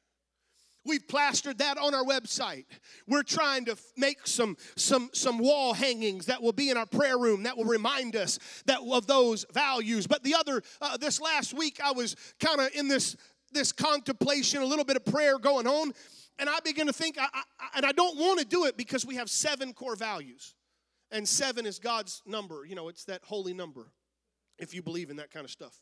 We've 0.89 1.07
plastered 1.07 1.59
that 1.59 1.77
on 1.77 1.95
our 1.95 2.05
website. 2.05 2.65
We're 3.07 3.23
trying 3.23 3.67
to 3.67 3.77
make 3.97 4.27
some 4.27 4.57
some 4.77 5.11
some 5.13 5.39
wall 5.39 5.75
hangings 5.75 6.27
that 6.27 6.43
will 6.43 6.53
be 6.53 6.71
in 6.71 6.77
our 6.77 6.87
prayer 6.87 7.19
room 7.19 7.43
that 7.43 7.57
will 7.57 7.67
remind 7.67 8.17
us 8.17 8.39
that 8.65 8.81
of 8.81 9.07
those 9.07 9.45
values. 9.53 10.07
But 10.07 10.25
the 10.25 10.35
other 10.35 10.63
uh, 10.81 10.97
this 10.97 11.21
last 11.21 11.53
week 11.53 11.79
I 11.85 11.93
was 11.93 12.17
kind 12.41 12.61
of 12.61 12.71
in 12.75 12.89
this 12.89 13.17
this 13.53 13.71
contemplation, 13.71 14.63
a 14.63 14.65
little 14.65 14.85
bit 14.85 14.97
of 14.97 15.05
prayer 15.05 15.39
going 15.39 15.67
on, 15.67 15.93
and 16.39 16.49
I 16.49 16.61
begin 16.61 16.87
to 16.87 16.93
think, 16.93 17.19
I, 17.19 17.27
I, 17.33 17.43
and 17.77 17.87
I 17.87 17.93
don't 17.93 18.19
want 18.19 18.39
to 18.41 18.45
do 18.45 18.67
it 18.67 18.77
because 18.77 19.07
we 19.07 19.17
have 19.17 19.31
seven 19.31 19.73
core 19.73 19.97
values, 19.97 20.55
and 21.11 21.29
seven 21.29 21.67
is 21.67 21.79
God's 21.79 22.23
number. 22.27 22.65
You 22.67 22.75
know, 22.75 22.89
it's 22.89 23.05
that 23.05 23.23
holy 23.25 23.55
number, 23.55 23.93
if 24.59 24.75
you 24.75 24.83
believe 24.83 25.11
in 25.11 25.17
that 25.17 25.31
kind 25.31 25.45
of 25.45 25.51
stuff. 25.51 25.81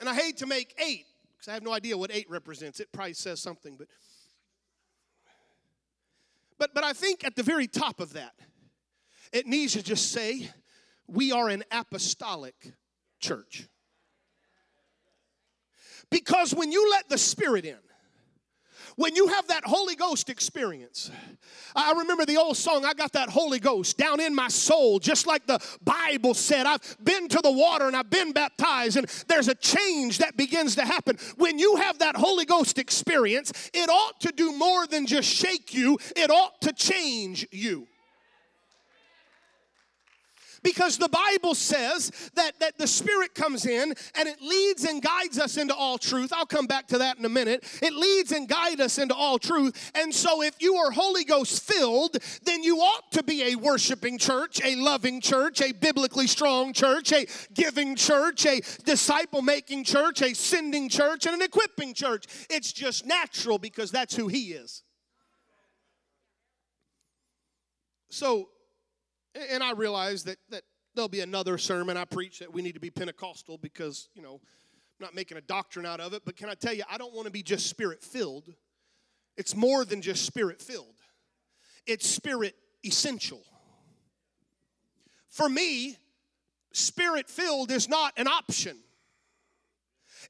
And 0.00 0.08
I 0.08 0.14
hate 0.14 0.38
to 0.38 0.46
make 0.46 0.74
eight 0.84 1.06
because 1.38 1.50
I 1.50 1.54
have 1.54 1.62
no 1.62 1.72
idea 1.72 1.96
what 1.96 2.10
eight 2.12 2.28
represents. 2.28 2.80
It 2.80 2.88
probably 2.92 3.14
says 3.14 3.40
something, 3.40 3.76
but 3.76 3.86
but 6.58 6.74
but 6.74 6.82
I 6.82 6.92
think 6.92 7.24
at 7.24 7.36
the 7.36 7.44
very 7.44 7.68
top 7.68 8.00
of 8.00 8.14
that, 8.14 8.34
it 9.32 9.46
needs 9.46 9.74
to 9.74 9.82
just 9.82 10.10
say, 10.10 10.50
we 11.06 11.30
are 11.30 11.48
an 11.48 11.62
apostolic 11.70 12.72
church. 13.20 13.68
Because 16.10 16.54
when 16.54 16.72
you 16.72 16.90
let 16.90 17.08
the 17.08 17.18
Spirit 17.18 17.64
in, 17.64 17.78
when 18.98 19.14
you 19.14 19.28
have 19.28 19.46
that 19.46 19.64
Holy 19.64 19.94
Ghost 19.94 20.28
experience, 20.28 21.08
I 21.76 21.92
remember 21.92 22.26
the 22.26 22.36
old 22.36 22.56
song, 22.56 22.84
I 22.84 22.94
got 22.94 23.12
that 23.12 23.28
Holy 23.28 23.60
Ghost 23.60 23.96
down 23.96 24.18
in 24.18 24.34
my 24.34 24.48
soul, 24.48 24.98
just 24.98 25.24
like 25.24 25.46
the 25.46 25.60
Bible 25.84 26.34
said. 26.34 26.66
I've 26.66 26.96
been 27.04 27.28
to 27.28 27.40
the 27.40 27.52
water 27.52 27.86
and 27.86 27.94
I've 27.94 28.10
been 28.10 28.32
baptized, 28.32 28.96
and 28.96 29.06
there's 29.28 29.46
a 29.46 29.54
change 29.54 30.18
that 30.18 30.36
begins 30.36 30.74
to 30.74 30.84
happen. 30.84 31.16
When 31.36 31.60
you 31.60 31.76
have 31.76 32.00
that 32.00 32.16
Holy 32.16 32.44
Ghost 32.44 32.76
experience, 32.76 33.70
it 33.72 33.88
ought 33.88 34.20
to 34.22 34.32
do 34.32 34.50
more 34.58 34.88
than 34.88 35.06
just 35.06 35.32
shake 35.32 35.72
you, 35.72 35.96
it 36.16 36.28
ought 36.28 36.60
to 36.62 36.72
change 36.72 37.46
you. 37.52 37.86
Because 40.62 40.98
the 40.98 41.08
Bible 41.08 41.54
says 41.54 42.30
that, 42.34 42.58
that 42.60 42.78
the 42.78 42.86
Spirit 42.86 43.34
comes 43.34 43.66
in 43.66 43.94
and 44.14 44.28
it 44.28 44.40
leads 44.40 44.84
and 44.84 45.02
guides 45.02 45.38
us 45.38 45.56
into 45.56 45.74
all 45.74 45.98
truth. 45.98 46.32
I'll 46.34 46.46
come 46.46 46.66
back 46.66 46.88
to 46.88 46.98
that 46.98 47.18
in 47.18 47.24
a 47.24 47.28
minute. 47.28 47.64
It 47.82 47.92
leads 47.94 48.32
and 48.32 48.48
guides 48.48 48.80
us 48.80 48.98
into 48.98 49.14
all 49.14 49.38
truth. 49.38 49.92
And 49.94 50.14
so, 50.14 50.42
if 50.42 50.60
you 50.60 50.76
are 50.76 50.90
Holy 50.90 51.24
Ghost 51.24 51.62
filled, 51.62 52.16
then 52.44 52.62
you 52.62 52.78
ought 52.78 53.10
to 53.12 53.22
be 53.22 53.52
a 53.52 53.56
worshiping 53.56 54.18
church, 54.18 54.60
a 54.64 54.76
loving 54.76 55.20
church, 55.20 55.60
a 55.60 55.72
biblically 55.72 56.26
strong 56.26 56.72
church, 56.72 57.12
a 57.12 57.26
giving 57.54 57.96
church, 57.96 58.46
a 58.46 58.60
disciple 58.84 59.42
making 59.42 59.84
church, 59.84 60.22
a 60.22 60.34
sending 60.34 60.88
church, 60.88 61.26
and 61.26 61.34
an 61.34 61.42
equipping 61.42 61.94
church. 61.94 62.24
It's 62.50 62.72
just 62.72 63.06
natural 63.06 63.58
because 63.58 63.90
that's 63.90 64.14
who 64.14 64.28
He 64.28 64.52
is. 64.52 64.82
So, 68.10 68.48
and 69.50 69.62
I 69.62 69.72
realize 69.72 70.24
that, 70.24 70.38
that 70.50 70.62
there'll 70.94 71.08
be 71.08 71.20
another 71.20 71.58
sermon 71.58 71.96
I 71.96 72.04
preach 72.04 72.40
that 72.40 72.52
we 72.52 72.62
need 72.62 72.74
to 72.74 72.80
be 72.80 72.90
Pentecostal 72.90 73.58
because, 73.58 74.08
you 74.14 74.22
know, 74.22 74.34
I'm 74.34 75.04
not 75.06 75.14
making 75.14 75.36
a 75.36 75.40
doctrine 75.40 75.86
out 75.86 76.00
of 76.00 76.12
it. 76.12 76.22
But 76.24 76.36
can 76.36 76.48
I 76.48 76.54
tell 76.54 76.72
you, 76.72 76.82
I 76.90 76.98
don't 76.98 77.14
want 77.14 77.26
to 77.26 77.32
be 77.32 77.42
just 77.42 77.68
spirit 77.68 78.02
filled. 78.02 78.52
It's 79.36 79.54
more 79.54 79.84
than 79.84 80.02
just 80.02 80.26
spirit 80.26 80.60
filled, 80.60 80.96
it's 81.86 82.06
spirit 82.06 82.54
essential. 82.84 83.42
For 85.28 85.48
me, 85.48 85.96
spirit 86.72 87.28
filled 87.28 87.70
is 87.70 87.88
not 87.88 88.12
an 88.16 88.26
option. 88.26 88.76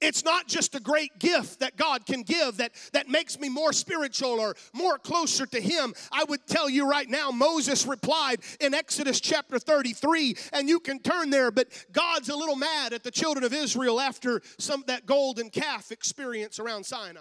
It's 0.01 0.25
not 0.25 0.47
just 0.47 0.77
a 0.77 0.81
great 0.81 1.19
gift 1.19 1.59
that 1.61 1.77
God 1.77 2.07
can 2.07 2.23
give 2.23 2.59
that, 2.59 2.73
that 2.93 3.09
makes 3.09 3.39
me 3.39 3.49
more 3.49 3.73
spiritual 3.73 4.39
or 4.39 4.55
more 4.73 4.97
closer 4.97 5.45
to 5.47 5.61
Him. 5.61 5.93
I 6.13 6.25
would 6.25 6.47
tell 6.47 6.71
you 6.71 6.89
right 6.89 7.09
now, 7.09 7.31
Moses 7.31 7.85
replied 7.85 8.41
in 8.61 8.75
Exodus 8.75 9.21
chapter 9.21 9.59
33, 9.59 10.37
and 10.53 10.69
you 10.69 10.79
can 10.79 11.01
turn 11.01 11.31
there, 11.31 11.51
but 11.51 11.69
God's 11.91 12.29
a 12.29 12.37
little 12.37 12.55
mad 12.55 12.93
at 12.93 13.03
the 13.03 13.11
children 13.11 13.45
of 13.45 13.53
Israel 13.53 14.01
after 14.01 14.41
some 14.59 14.85
that 14.87 15.05
golden 15.05 15.51
calf 15.51 15.91
experience 15.91 16.61
around 16.61 16.85
Sinai. 16.85 17.21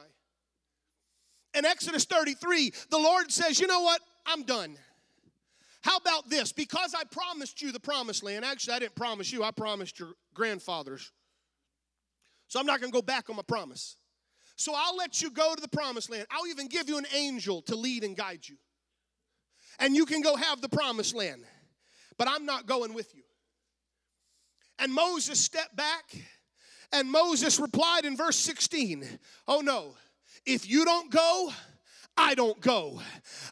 In 1.55 1.65
Exodus 1.65 2.05
33, 2.05 2.72
the 2.91 3.00
Lord 3.00 3.31
says, 3.31 3.60
You 3.60 3.65
know 3.65 3.81
what? 3.81 4.01
I'm 4.27 4.43
done. 4.43 4.77
How 5.81 5.98
about 5.98 6.29
this? 6.29 6.51
Because 6.51 6.93
I 6.93 7.05
promised 7.05 7.62
you 7.62 7.72
the 7.72 7.79
promised 7.79 8.22
land, 8.22 8.46
actually, 8.46 8.74
I 8.74 8.79
didn't 8.79 8.96
promise 8.96 9.31
you, 9.31 9.43
I 9.43 9.51
promised 9.51 10.00
your 10.00 10.10
grandfathers 10.36 11.12
so 12.48 12.60
I'm 12.60 12.66
not 12.66 12.80
going 12.80 12.92
to 12.92 12.96
go 12.96 13.01
back 13.01 13.30
on 13.30 13.36
my 13.36 13.44
promise. 13.44 13.98
So 14.56 14.74
I'll 14.75 14.96
let 14.96 15.22
you 15.22 15.30
go 15.30 15.54
to 15.56 15.62
the 15.62 15.68
promised 15.68 16.10
land. 16.10 16.25
I'll 16.32 16.48
even 16.48 16.68
give 16.68 16.89
you 16.89 16.98
an 16.98 17.06
angel 17.13 17.62
to 17.63 17.75
lead 17.75 18.04
and 18.04 18.16
guide 18.16 18.48
you. 18.48 18.58
And 19.80 19.96
you 19.96 20.06
can 20.06 20.22
go 20.22 20.36
have 20.36 20.62
the 20.62 20.70
promised 20.70 21.13
land. 21.13 21.44
But 22.18 22.27
I'm 22.27 22.46
not 22.46 22.66
going 22.66 22.94
with 22.94 23.13
you. 23.13 23.22
And 24.80 24.94
Moses 24.94 25.39
stepped 25.39 25.75
back 25.75 26.16
And 26.92 27.12
Moses 27.12 27.60
replied 27.60 28.06
in 28.06 28.16
verse 28.16 28.38
16, 28.38 29.06
Oh 29.48 29.62
no, 29.62 29.96
if 30.46 30.70
you 30.70 30.86
don't 30.86 31.12
go, 31.12 31.51
I 32.17 32.33
don't 32.36 32.59
go. 32.62 33.00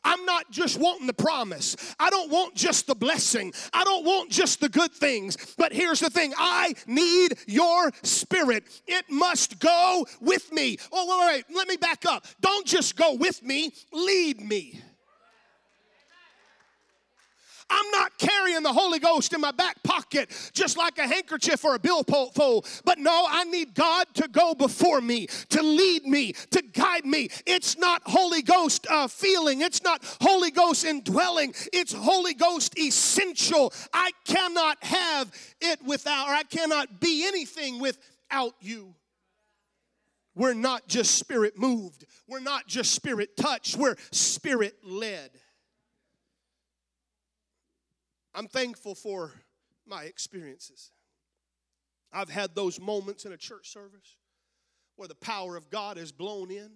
I'm 0.03 0.25
not 0.25 0.49
just 0.51 0.79
wanting 0.79 1.07
the 1.07 1.13
promise. 1.13 1.75
I 1.99 2.09
don't 2.09 2.31
want 2.31 2.55
just 2.55 2.87
the 2.87 2.95
blessing. 2.95 3.53
I 3.73 3.83
don't 3.83 4.05
want 4.05 4.31
just 4.31 4.59
the 4.59 4.69
good 4.69 4.91
things. 4.91 5.37
But 5.57 5.71
here's 5.71 5.99
the 5.99 6.09
thing 6.09 6.33
I 6.37 6.73
need 6.87 7.37
your 7.47 7.91
spirit. 8.03 8.63
It 8.87 9.05
must 9.09 9.59
go 9.59 10.05
with 10.19 10.51
me. 10.51 10.77
Oh, 10.91 11.05
wait, 11.07 11.19
wait, 11.19 11.45
wait. 11.49 11.57
Let 11.57 11.67
me 11.67 11.77
back 11.77 12.05
up. 12.05 12.25
Don't 12.41 12.65
just 12.65 12.95
go 12.95 13.13
with 13.13 13.43
me, 13.43 13.71
lead 13.91 14.41
me. 14.41 14.81
I'm 17.69 17.89
not 17.91 18.17
carrying 18.17 18.63
the 18.63 18.71
Holy 18.73 18.99
Ghost 18.99 19.33
in 19.33 19.41
my 19.41 19.51
back 19.51 19.81
pocket 19.83 20.29
just 20.53 20.77
like 20.77 20.97
a 20.97 21.07
handkerchief 21.07 21.63
or 21.65 21.75
a 21.75 21.79
billfold. 21.79 22.67
But 22.83 22.99
no, 22.99 23.25
I 23.27 23.43
need 23.45 23.73
God 23.73 24.07
to 24.15 24.27
go 24.27 24.53
before 24.53 25.01
me, 25.01 25.27
to 25.49 25.61
lead 25.61 26.05
me, 26.05 26.33
to 26.51 26.61
guide 26.61 27.05
me. 27.05 27.29
It's 27.45 27.77
not 27.77 28.01
Holy 28.05 28.41
Ghost 28.41 28.85
uh, 28.89 29.07
feeling, 29.07 29.61
it's 29.61 29.83
not 29.83 30.03
Holy 30.21 30.51
Ghost 30.51 30.85
indwelling, 30.85 31.53
it's 31.73 31.93
Holy 31.93 32.33
Ghost 32.33 32.77
essential. 32.77 33.73
I 33.93 34.11
cannot 34.25 34.83
have 34.83 35.31
it 35.59 35.83
without, 35.83 36.29
or 36.29 36.33
I 36.33 36.43
cannot 36.43 36.99
be 36.99 37.25
anything 37.25 37.79
without 37.79 38.53
you. 38.61 38.93
We're 40.35 40.53
not 40.53 40.87
just 40.87 41.15
spirit 41.15 41.57
moved, 41.57 42.05
we're 42.27 42.41
not 42.41 42.67
just 42.67 42.93
spirit 42.93 43.37
touched, 43.37 43.77
we're 43.77 43.95
spirit 44.11 44.75
led. 44.83 45.31
I'm 48.35 48.47
thankful 48.47 48.95
for 48.95 49.31
my 49.87 50.03
experiences. 50.03 50.91
I've 52.11 52.29
had 52.29 52.53
those 52.53 52.79
moments 52.79 53.25
in 53.25 53.31
a 53.31 53.37
church 53.37 53.69
service 53.71 54.17
where 54.97 55.07
the 55.07 55.15
power 55.15 55.55
of 55.55 55.69
God 55.69 55.97
has 55.97 56.11
blown 56.11 56.51
in. 56.51 56.71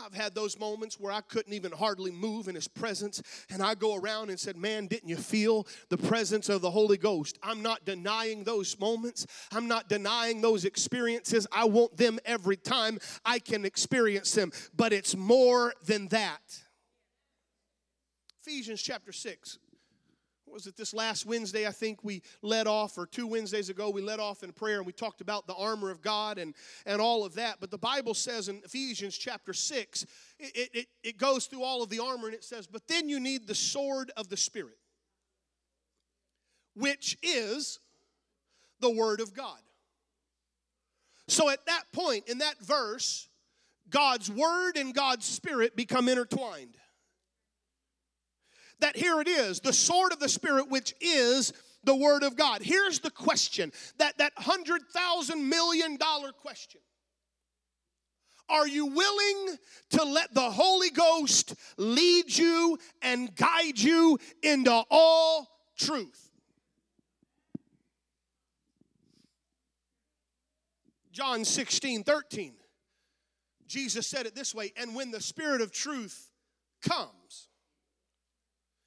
I've 0.00 0.14
had 0.14 0.34
those 0.34 0.58
moments 0.58 0.98
where 0.98 1.12
I 1.12 1.20
couldn't 1.20 1.52
even 1.52 1.70
hardly 1.70 2.10
move 2.10 2.48
in 2.48 2.54
His 2.54 2.66
presence, 2.66 3.22
and 3.50 3.62
I 3.62 3.74
go 3.74 3.94
around 3.94 4.30
and 4.30 4.40
said, 4.40 4.56
Man, 4.56 4.86
didn't 4.86 5.08
you 5.08 5.16
feel 5.16 5.66
the 5.90 5.98
presence 5.98 6.48
of 6.48 6.62
the 6.62 6.70
Holy 6.70 6.96
Ghost? 6.96 7.38
I'm 7.42 7.62
not 7.62 7.84
denying 7.84 8.42
those 8.42 8.78
moments, 8.80 9.26
I'm 9.52 9.68
not 9.68 9.88
denying 9.88 10.40
those 10.40 10.64
experiences. 10.64 11.46
I 11.52 11.66
want 11.66 11.96
them 11.96 12.18
every 12.24 12.56
time 12.56 12.98
I 13.24 13.38
can 13.38 13.64
experience 13.64 14.32
them, 14.32 14.50
but 14.74 14.92
it's 14.92 15.14
more 15.14 15.74
than 15.84 16.08
that. 16.08 16.40
Ephesians 18.40 18.82
chapter 18.82 19.12
6 19.12 19.58
was 20.52 20.66
it 20.66 20.76
this 20.76 20.92
last 20.92 21.26
Wednesday? 21.26 21.66
I 21.66 21.70
think 21.70 22.04
we 22.04 22.22
led 22.42 22.66
off, 22.66 22.98
or 22.98 23.06
two 23.06 23.26
Wednesdays 23.26 23.68
ago, 23.68 23.90
we 23.90 24.02
led 24.02 24.20
off 24.20 24.42
in 24.42 24.52
prayer 24.52 24.78
and 24.78 24.86
we 24.86 24.92
talked 24.92 25.20
about 25.20 25.46
the 25.46 25.54
armor 25.54 25.90
of 25.90 26.02
God 26.02 26.38
and, 26.38 26.54
and 26.86 27.00
all 27.00 27.24
of 27.24 27.34
that. 27.34 27.56
But 27.60 27.70
the 27.70 27.78
Bible 27.78 28.14
says 28.14 28.48
in 28.48 28.60
Ephesians 28.64 29.16
chapter 29.16 29.52
6, 29.52 30.06
it, 30.38 30.70
it, 30.74 30.86
it 31.02 31.18
goes 31.18 31.46
through 31.46 31.62
all 31.62 31.82
of 31.82 31.88
the 31.88 32.00
armor 32.00 32.26
and 32.26 32.34
it 32.34 32.44
says, 32.44 32.66
But 32.66 32.86
then 32.88 33.08
you 33.08 33.18
need 33.18 33.46
the 33.46 33.54
sword 33.54 34.12
of 34.16 34.28
the 34.28 34.36
Spirit, 34.36 34.78
which 36.74 37.16
is 37.22 37.78
the 38.80 38.90
Word 38.90 39.20
of 39.20 39.34
God. 39.34 39.58
So 41.28 41.48
at 41.48 41.64
that 41.66 41.84
point, 41.92 42.28
in 42.28 42.38
that 42.38 42.58
verse, 42.60 43.28
God's 43.88 44.30
Word 44.30 44.76
and 44.76 44.94
God's 44.94 45.24
Spirit 45.24 45.76
become 45.76 46.08
intertwined 46.08 46.76
that 48.82 48.96
here 48.96 49.20
it 49.20 49.28
is 49.28 49.60
the 49.60 49.72
sword 49.72 50.12
of 50.12 50.20
the 50.20 50.28
Spirit, 50.28 50.68
which 50.68 50.94
is 51.00 51.52
the 51.84 51.96
Word 51.96 52.22
of 52.22 52.36
God. 52.36 52.62
Here's 52.62 53.00
the 53.00 53.10
question 53.10 53.72
that, 53.98 54.18
that 54.18 54.32
hundred 54.36 54.82
thousand 54.94 55.48
million 55.48 55.96
dollar 55.96 56.32
question. 56.32 56.80
Are 58.48 58.68
you 58.68 58.86
willing 58.86 59.56
to 59.90 60.04
let 60.04 60.34
the 60.34 60.50
Holy 60.50 60.90
Ghost 60.90 61.54
lead 61.78 62.36
you 62.36 62.78
and 63.00 63.34
guide 63.34 63.78
you 63.78 64.18
into 64.42 64.82
all 64.90 65.48
truth? 65.78 66.30
John 71.12 71.44
16, 71.44 72.04
13. 72.04 72.54
Jesus 73.66 74.06
said 74.06 74.26
it 74.26 74.34
this 74.34 74.54
way, 74.54 74.72
and 74.76 74.94
when 74.94 75.10
the 75.10 75.20
Spirit 75.20 75.60
of 75.60 75.72
truth 75.72 76.30
comes, 76.86 77.48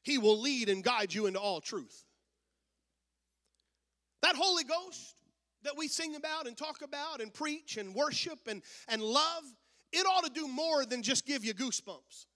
he 0.05 0.17
will 0.17 0.39
lead 0.39 0.69
and 0.69 0.83
guide 0.83 1.13
you 1.13 1.25
into 1.25 1.39
all 1.39 1.59
truth. 1.59 2.05
That 4.21 4.35
Holy 4.35 4.63
Ghost 4.63 5.15
that 5.63 5.75
we 5.75 5.87
sing 5.87 6.15
about 6.15 6.47
and 6.47 6.55
talk 6.55 6.83
about 6.83 7.21
and 7.21 7.33
preach 7.33 7.77
and 7.77 7.93
worship 7.93 8.39
and, 8.47 8.61
and 8.87 9.01
love, 9.01 9.43
it 9.91 10.05
ought 10.05 10.23
to 10.23 10.31
do 10.31 10.47
more 10.47 10.85
than 10.85 11.01
just 11.01 11.25
give 11.25 11.43
you 11.43 11.53
goosebumps. 11.53 12.27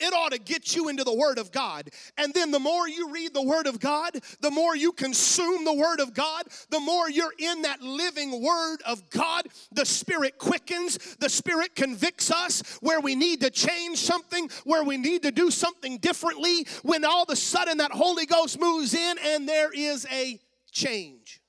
It 0.00 0.12
ought 0.14 0.32
to 0.32 0.38
get 0.38 0.76
you 0.76 0.88
into 0.88 1.02
the 1.02 1.14
Word 1.14 1.38
of 1.38 1.50
God. 1.50 1.90
And 2.16 2.32
then 2.32 2.50
the 2.50 2.58
more 2.58 2.88
you 2.88 3.10
read 3.10 3.34
the 3.34 3.42
Word 3.42 3.66
of 3.66 3.80
God, 3.80 4.12
the 4.40 4.50
more 4.50 4.76
you 4.76 4.92
consume 4.92 5.64
the 5.64 5.72
Word 5.72 6.00
of 6.00 6.14
God, 6.14 6.44
the 6.70 6.78
more 6.78 7.10
you're 7.10 7.32
in 7.38 7.62
that 7.62 7.82
living 7.82 8.42
Word 8.42 8.78
of 8.86 9.10
God. 9.10 9.48
The 9.72 9.84
Spirit 9.84 10.38
quickens, 10.38 11.16
the 11.18 11.28
Spirit 11.28 11.74
convicts 11.74 12.30
us 12.30 12.78
where 12.80 13.00
we 13.00 13.16
need 13.16 13.40
to 13.40 13.50
change 13.50 13.98
something, 13.98 14.48
where 14.64 14.84
we 14.84 14.96
need 14.96 15.22
to 15.22 15.32
do 15.32 15.50
something 15.50 15.98
differently. 15.98 16.66
When 16.82 17.04
all 17.04 17.24
of 17.24 17.30
a 17.30 17.36
sudden 17.36 17.78
that 17.78 17.90
Holy 17.90 18.26
Ghost 18.26 18.60
moves 18.60 18.94
in 18.94 19.16
and 19.24 19.48
there 19.48 19.72
is 19.72 20.06
a 20.12 20.38
change. 20.70 21.40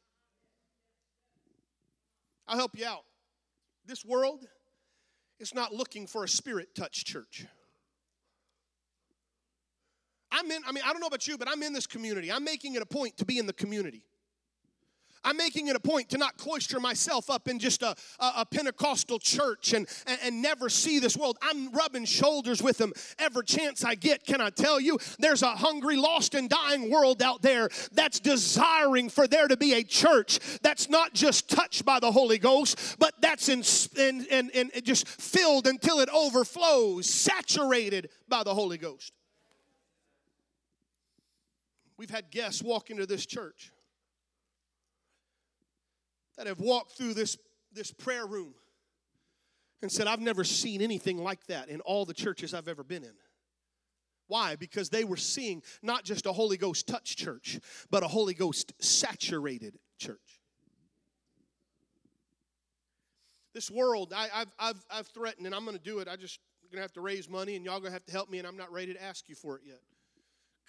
I'll 2.47 2.57
help 2.57 2.77
you 2.77 2.87
out. 2.87 3.03
This 3.85 4.03
world 4.03 4.47
is 5.39 5.53
not 5.53 5.73
looking 5.73 6.07
for 6.07 6.23
a 6.23 6.27
spirit 6.27 6.73
touch 6.73 7.05
church. 7.05 7.45
I'm 10.31 10.49
in, 10.51 10.61
I 10.67 10.71
mean, 10.71 10.83
I 10.85 10.91
don't 10.91 11.01
know 11.01 11.07
about 11.07 11.27
you, 11.27 11.37
but 11.37 11.47
I'm 11.49 11.63
in 11.63 11.73
this 11.73 11.87
community. 11.87 12.31
I'm 12.31 12.43
making 12.43 12.75
it 12.75 12.81
a 12.81 12.85
point 12.85 13.17
to 13.17 13.25
be 13.25 13.39
in 13.39 13.45
the 13.45 13.53
community. 13.53 14.03
I'm 15.23 15.37
making 15.37 15.67
it 15.67 15.75
a 15.75 15.79
point 15.79 16.09
to 16.09 16.17
not 16.17 16.37
cloister 16.37 16.79
myself 16.79 17.29
up 17.29 17.47
in 17.47 17.59
just 17.59 17.83
a, 17.83 17.95
a, 18.19 18.31
a 18.37 18.45
Pentecostal 18.45 19.19
church 19.19 19.73
and, 19.73 19.87
and, 20.07 20.19
and, 20.23 20.41
never 20.41 20.69
see 20.69 20.99
this 20.99 21.17
world. 21.17 21.37
I'm 21.41 21.71
rubbing 21.71 22.05
shoulders 22.05 22.63
with 22.63 22.77
them 22.77 22.93
every 23.17 23.43
chance 23.43 23.83
I 23.83 23.95
get. 23.95 24.25
Can 24.25 24.39
I 24.39 24.49
tell 24.49 24.79
you, 24.79 24.97
there's 25.19 25.43
a 25.43 25.49
hungry, 25.49 25.97
lost, 25.97 26.35
and 26.35 26.49
dying 26.49 26.89
world 26.89 27.21
out 27.21 27.41
there 27.41 27.69
that's 27.91 28.19
desiring 28.19 29.09
for 29.09 29.27
there 29.27 29.47
to 29.47 29.57
be 29.57 29.73
a 29.73 29.83
church 29.83 30.39
that's 30.61 30.89
not 30.89 31.13
just 31.13 31.49
touched 31.49 31.83
by 31.83 31.99
the 31.99 32.11
Holy 32.11 32.37
Ghost, 32.37 32.95
but 32.99 33.13
that's 33.19 33.49
in, 33.49 33.63
in, 33.97 34.25
in, 34.31 34.49
in 34.49 34.71
just 34.83 35.07
filled 35.07 35.67
until 35.67 35.99
it 35.99 36.09
overflows, 36.09 37.09
saturated 37.09 38.09
by 38.29 38.43
the 38.43 38.53
Holy 38.53 38.77
Ghost. 38.77 39.11
We've 41.99 42.09
had 42.09 42.31
guests 42.31 42.63
walk 42.63 42.89
into 42.91 43.05
this 43.05 43.25
church 43.25 43.73
that 46.37 46.47
have 46.47 46.61
walked 46.61 46.93
through 46.93 47.13
this, 47.13 47.37
this 47.73 47.91
prayer 47.91 48.25
room 48.25 48.53
and 49.81 49.91
said, 49.91 50.07
I've 50.07 50.21
never 50.21 50.45
seen 50.45 50.81
anything 50.81 51.17
like 51.17 51.45
that 51.47 51.67
in 51.67 51.81
all 51.81 52.05
the 52.05 52.13
churches 52.13 52.53
I've 52.53 52.69
ever 52.69 52.85
been 52.85 53.03
in. 53.03 53.11
Why? 54.27 54.55
Because 54.55 54.89
they 54.89 55.03
were 55.03 55.17
seeing 55.17 55.61
not 55.81 56.05
just 56.05 56.25
a 56.25 56.31
Holy 56.31 56.55
Ghost 56.55 56.87
touch 56.87 57.17
church, 57.17 57.59
but 57.91 58.01
a 58.01 58.07
Holy 58.07 58.33
Ghost 58.33 58.71
saturated 58.79 59.77
church. 59.97 60.39
This 63.53 63.69
world, 63.69 64.13
I, 64.15 64.27
have 64.31 64.47
I've, 64.57 64.85
I've 64.89 65.07
threatened, 65.07 65.47
and 65.47 65.53
I'm 65.53 65.65
going 65.65 65.75
to 65.75 65.83
do 65.83 65.99
it. 65.99 66.07
I 66.07 66.15
just 66.15 66.39
going 66.71 66.77
to 66.77 66.81
have 66.81 66.93
to 66.93 67.01
raise 67.01 67.27
money, 67.27 67.57
and 67.57 67.65
y'all 67.65 67.81
going 67.81 67.89
to 67.89 67.93
have 67.93 68.05
to 68.05 68.13
help 68.13 68.29
me, 68.29 68.37
and 68.37 68.47
I'm 68.47 68.55
not 68.55 68.71
ready 68.71 68.93
to 68.93 69.03
ask 69.03 69.27
you 69.27 69.35
for 69.35 69.57
it 69.57 69.63
yet 69.65 69.81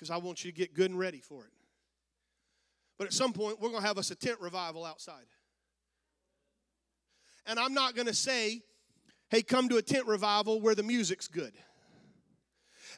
because 0.01 0.11
I 0.11 0.17
want 0.17 0.43
you 0.43 0.51
to 0.51 0.57
get 0.57 0.73
good 0.73 0.91
and 0.91 0.99
ready 0.99 1.21
for 1.21 1.45
it. 1.45 1.53
But 2.97 3.07
at 3.07 3.13
some 3.13 3.35
point, 3.35 3.61
we're 3.61 3.69
going 3.69 3.83
to 3.83 3.87
have 3.87 3.99
us 3.99 4.11
a 4.11 4.15
tent 4.15 4.41
revival 4.41 4.87
outside. 4.87 5.27
And 7.47 7.59
I'm 7.59 7.75
not 7.75 7.95
going 7.95 8.07
to 8.07 8.15
say, 8.15 8.63
hey, 9.29 9.43
come 9.43 9.69
to 9.69 9.77
a 9.77 9.83
tent 9.83 10.07
revival 10.07 10.59
where 10.63 10.75
the 10.75 10.83
music's 10.83 11.29
good. 11.29 11.53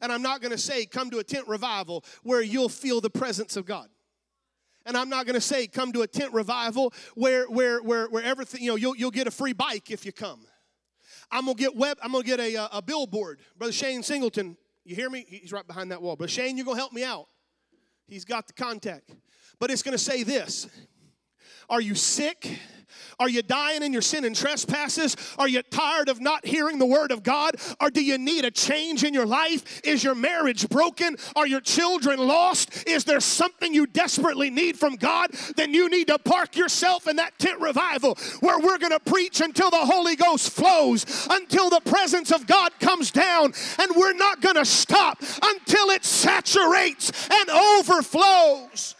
And 0.00 0.12
I'm 0.12 0.22
not 0.22 0.40
going 0.40 0.52
to 0.52 0.58
say, 0.58 0.86
come 0.86 1.10
to 1.10 1.18
a 1.18 1.24
tent 1.24 1.48
revival 1.48 2.04
where 2.22 2.40
you'll 2.40 2.68
feel 2.68 3.00
the 3.00 3.10
presence 3.10 3.56
of 3.56 3.66
God. 3.66 3.88
And 4.86 4.96
I'm 4.96 5.08
not 5.08 5.26
going 5.26 5.34
to 5.34 5.40
say, 5.40 5.66
come 5.66 5.92
to 5.92 6.02
a 6.02 6.06
tent 6.06 6.32
revival 6.32 6.92
where, 7.16 7.46
where, 7.46 7.82
where, 7.82 8.06
where 8.06 8.22
everything, 8.22 8.62
you 8.62 8.70
know, 8.70 8.76
you'll, 8.76 8.96
you'll 8.96 9.10
get 9.10 9.26
a 9.26 9.32
free 9.32 9.52
bike 9.52 9.90
if 9.90 10.06
you 10.06 10.12
come. 10.12 10.40
I'm 11.32 11.46
gonna 11.46 11.54
get 11.54 11.74
web. 11.74 11.96
I'm 12.02 12.12
gonna 12.12 12.24
get 12.24 12.40
a, 12.40 12.76
a 12.76 12.82
billboard. 12.82 13.40
Brother 13.56 13.72
Shane 13.72 14.02
Singleton 14.02 14.58
you 14.84 14.94
hear 14.96 15.10
me? 15.10 15.24
He's 15.28 15.52
right 15.52 15.66
behind 15.66 15.92
that 15.92 16.02
wall. 16.02 16.16
But 16.16 16.30
Shane, 16.30 16.56
you're 16.56 16.64
going 16.64 16.76
to 16.76 16.80
help 16.80 16.92
me 16.92 17.04
out. 17.04 17.26
He's 18.06 18.24
got 18.24 18.46
the 18.46 18.52
contact. 18.52 19.10
But 19.58 19.70
it's 19.70 19.82
going 19.82 19.96
to 19.96 20.02
say 20.02 20.22
this 20.22 20.66
Are 21.68 21.80
you 21.80 21.94
sick? 21.94 22.58
Are 23.22 23.28
you 23.28 23.42
dying 23.42 23.82
in 23.82 23.92
your 23.92 24.02
sin 24.02 24.24
and 24.24 24.34
trespasses? 24.34 25.16
Are 25.38 25.48
you 25.48 25.62
tired 25.62 26.08
of 26.08 26.20
not 26.20 26.44
hearing 26.44 26.80
the 26.80 26.86
word 26.86 27.12
of 27.12 27.22
God? 27.22 27.54
Or 27.80 27.88
do 27.88 28.02
you 28.02 28.18
need 28.18 28.44
a 28.44 28.50
change 28.50 29.04
in 29.04 29.14
your 29.14 29.26
life? 29.26 29.80
Is 29.84 30.02
your 30.02 30.16
marriage 30.16 30.68
broken? 30.68 31.16
Are 31.36 31.46
your 31.46 31.60
children 31.60 32.18
lost? 32.18 32.88
Is 32.88 33.04
there 33.04 33.20
something 33.20 33.72
you 33.72 33.86
desperately 33.86 34.50
need 34.50 34.76
from 34.76 34.96
God? 34.96 35.30
Then 35.56 35.72
you 35.72 35.88
need 35.88 36.08
to 36.08 36.18
park 36.18 36.56
yourself 36.56 37.06
in 37.06 37.16
that 37.16 37.38
tent 37.38 37.60
revival 37.60 38.18
where 38.40 38.58
we're 38.58 38.78
going 38.78 38.92
to 38.92 39.00
preach 39.00 39.40
until 39.40 39.70
the 39.70 39.76
Holy 39.76 40.16
Ghost 40.16 40.50
flows, 40.50 41.28
until 41.30 41.70
the 41.70 41.80
presence 41.80 42.32
of 42.32 42.46
God 42.46 42.72
comes 42.80 43.12
down, 43.12 43.52
and 43.78 43.92
we're 43.94 44.14
not 44.14 44.40
going 44.40 44.56
to 44.56 44.64
stop 44.64 45.20
until 45.20 45.90
it 45.90 46.04
saturates 46.04 47.28
and 47.30 47.50
overflows. 47.50 48.96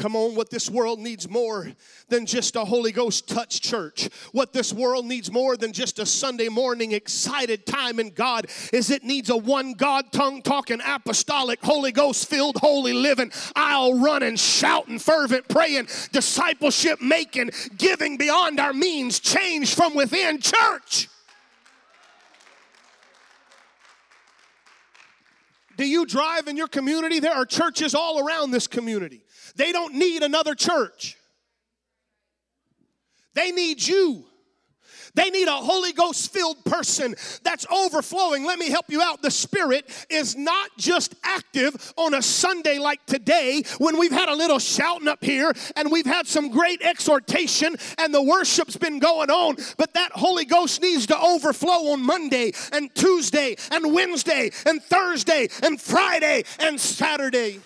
Come 0.00 0.16
on, 0.16 0.34
what 0.34 0.48
this 0.48 0.70
world 0.70 0.98
needs 0.98 1.28
more 1.28 1.70
than 2.08 2.24
just 2.24 2.56
a 2.56 2.64
Holy 2.64 2.90
Ghost 2.90 3.28
touch 3.28 3.60
church. 3.60 4.08
What 4.32 4.50
this 4.50 4.72
world 4.72 5.04
needs 5.04 5.30
more 5.30 5.58
than 5.58 5.74
just 5.74 5.98
a 5.98 6.06
Sunday 6.06 6.48
morning 6.48 6.92
excited 6.92 7.66
time 7.66 8.00
in 8.00 8.08
God 8.08 8.46
is 8.72 8.88
it 8.88 9.04
needs 9.04 9.28
a 9.28 9.36
one 9.36 9.74
God 9.74 10.10
tongue 10.10 10.40
talking 10.40 10.80
apostolic 10.82 11.60
Holy 11.62 11.92
Ghost 11.92 12.30
filled 12.30 12.56
holy 12.56 12.94
living 12.94 13.30
aisle 13.54 14.00
running 14.00 14.36
shouting 14.36 14.98
fervent 14.98 15.46
praying 15.50 15.86
discipleship 16.12 17.02
making 17.02 17.50
giving 17.76 18.16
beyond 18.16 18.58
our 18.58 18.72
means 18.72 19.20
change 19.20 19.74
from 19.74 19.94
within 19.94 20.40
church. 20.40 21.10
Do 25.76 25.86
you 25.86 26.04
drive 26.04 26.46
in 26.46 26.58
your 26.58 26.68
community? 26.68 27.20
There 27.20 27.34
are 27.34 27.46
churches 27.46 27.94
all 27.94 28.26
around 28.26 28.50
this 28.50 28.66
community. 28.66 29.22
They 29.60 29.72
don't 29.72 29.92
need 29.96 30.22
another 30.22 30.54
church. 30.54 31.18
They 33.34 33.50
need 33.50 33.86
you. 33.86 34.24
They 35.12 35.28
need 35.28 35.48
a 35.48 35.52
Holy 35.52 35.92
Ghost 35.92 36.32
filled 36.32 36.64
person 36.64 37.14
that's 37.42 37.66
overflowing. 37.70 38.46
Let 38.46 38.58
me 38.58 38.70
help 38.70 38.86
you 38.88 39.02
out. 39.02 39.20
The 39.20 39.30
Spirit 39.30 39.86
is 40.08 40.34
not 40.34 40.70
just 40.78 41.14
active 41.22 41.92
on 41.98 42.14
a 42.14 42.22
Sunday 42.22 42.78
like 42.78 43.04
today 43.04 43.62
when 43.76 43.98
we've 43.98 44.10
had 44.10 44.30
a 44.30 44.34
little 44.34 44.58
shouting 44.58 45.08
up 45.08 45.22
here 45.22 45.52
and 45.76 45.92
we've 45.92 46.06
had 46.06 46.26
some 46.26 46.50
great 46.50 46.80
exhortation 46.80 47.76
and 47.98 48.14
the 48.14 48.22
worship's 48.22 48.78
been 48.78 48.98
going 48.98 49.28
on, 49.28 49.56
but 49.76 49.92
that 49.92 50.12
Holy 50.12 50.46
Ghost 50.46 50.80
needs 50.80 51.04
to 51.08 51.20
overflow 51.20 51.92
on 51.92 52.02
Monday 52.02 52.52
and 52.72 52.94
Tuesday 52.94 53.56
and 53.70 53.92
Wednesday 53.92 54.52
and 54.64 54.82
Thursday 54.82 55.48
and 55.62 55.78
Friday 55.78 56.44
and 56.60 56.80
Saturday. 56.80 57.60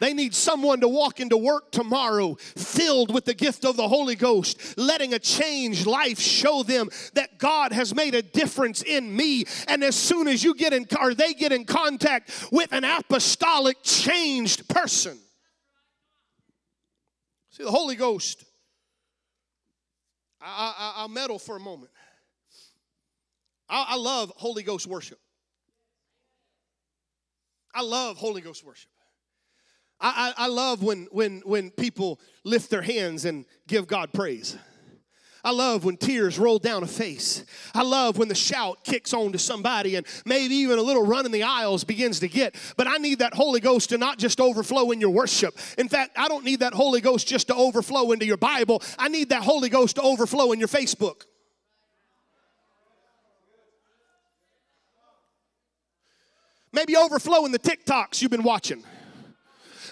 They 0.00 0.14
need 0.14 0.34
someone 0.34 0.80
to 0.80 0.88
walk 0.88 1.20
into 1.20 1.36
work 1.36 1.72
tomorrow 1.72 2.34
filled 2.34 3.12
with 3.12 3.24
the 3.24 3.34
gift 3.34 3.64
of 3.64 3.76
the 3.76 3.88
Holy 3.88 4.14
Ghost, 4.14 4.78
letting 4.78 5.14
a 5.14 5.18
changed 5.18 5.86
life 5.86 6.20
show 6.20 6.62
them 6.62 6.88
that 7.14 7.38
God 7.38 7.72
has 7.72 7.94
made 7.94 8.14
a 8.14 8.22
difference 8.22 8.82
in 8.82 9.14
me. 9.14 9.44
And 9.66 9.82
as 9.82 9.96
soon 9.96 10.28
as 10.28 10.44
you 10.44 10.54
get 10.54 10.72
in, 10.72 10.86
or 11.00 11.14
they 11.14 11.34
get 11.34 11.52
in 11.52 11.64
contact 11.64 12.48
with 12.52 12.72
an 12.72 12.84
apostolic 12.84 13.82
changed 13.82 14.68
person. 14.68 15.18
See, 17.50 17.64
the 17.64 17.70
Holy 17.70 17.96
Ghost, 17.96 18.44
I, 20.40 21.02
will 21.02 21.08
meddle 21.08 21.38
for 21.38 21.56
a 21.56 21.60
moment. 21.60 21.90
I, 23.68 23.86
I 23.90 23.96
love 23.96 24.32
Holy 24.36 24.62
Ghost 24.62 24.86
worship. 24.86 25.18
I 27.74 27.82
love 27.82 28.16
Holy 28.16 28.40
Ghost 28.40 28.64
worship. 28.64 28.90
I, 30.00 30.32
I, 30.36 30.44
I 30.44 30.46
love 30.48 30.82
when, 30.82 31.08
when, 31.10 31.40
when 31.44 31.70
people 31.70 32.20
lift 32.44 32.70
their 32.70 32.82
hands 32.82 33.24
and 33.24 33.44
give 33.66 33.86
God 33.86 34.12
praise. 34.12 34.56
I 35.44 35.52
love 35.52 35.84
when 35.84 35.96
tears 35.96 36.38
roll 36.38 36.58
down 36.58 36.82
a 36.82 36.86
face. 36.86 37.44
I 37.72 37.82
love 37.82 38.18
when 38.18 38.28
the 38.28 38.34
shout 38.34 38.82
kicks 38.82 39.14
on 39.14 39.32
to 39.32 39.38
somebody 39.38 39.94
and 39.94 40.04
maybe 40.26 40.54
even 40.56 40.78
a 40.78 40.82
little 40.82 41.06
run 41.06 41.26
in 41.26 41.32
the 41.32 41.44
aisles 41.44 41.84
begins 41.84 42.20
to 42.20 42.28
get. 42.28 42.56
But 42.76 42.88
I 42.88 42.96
need 42.96 43.20
that 43.20 43.34
Holy 43.34 43.60
Ghost 43.60 43.90
to 43.90 43.98
not 43.98 44.18
just 44.18 44.40
overflow 44.40 44.90
in 44.90 45.00
your 45.00 45.10
worship. 45.10 45.56
In 45.78 45.88
fact, 45.88 46.18
I 46.18 46.28
don't 46.28 46.44
need 46.44 46.60
that 46.60 46.74
Holy 46.74 47.00
Ghost 47.00 47.26
just 47.28 47.46
to 47.48 47.54
overflow 47.54 48.10
into 48.12 48.26
your 48.26 48.36
Bible. 48.36 48.82
I 48.98 49.08
need 49.08 49.28
that 49.28 49.42
Holy 49.42 49.68
Ghost 49.68 49.96
to 49.96 50.02
overflow 50.02 50.52
in 50.52 50.58
your 50.58 50.68
Facebook. 50.68 51.22
Maybe 56.72 56.96
overflow 56.96 57.46
in 57.46 57.52
the 57.52 57.58
TikToks 57.58 58.20
you've 58.20 58.30
been 58.30 58.42
watching 58.42 58.84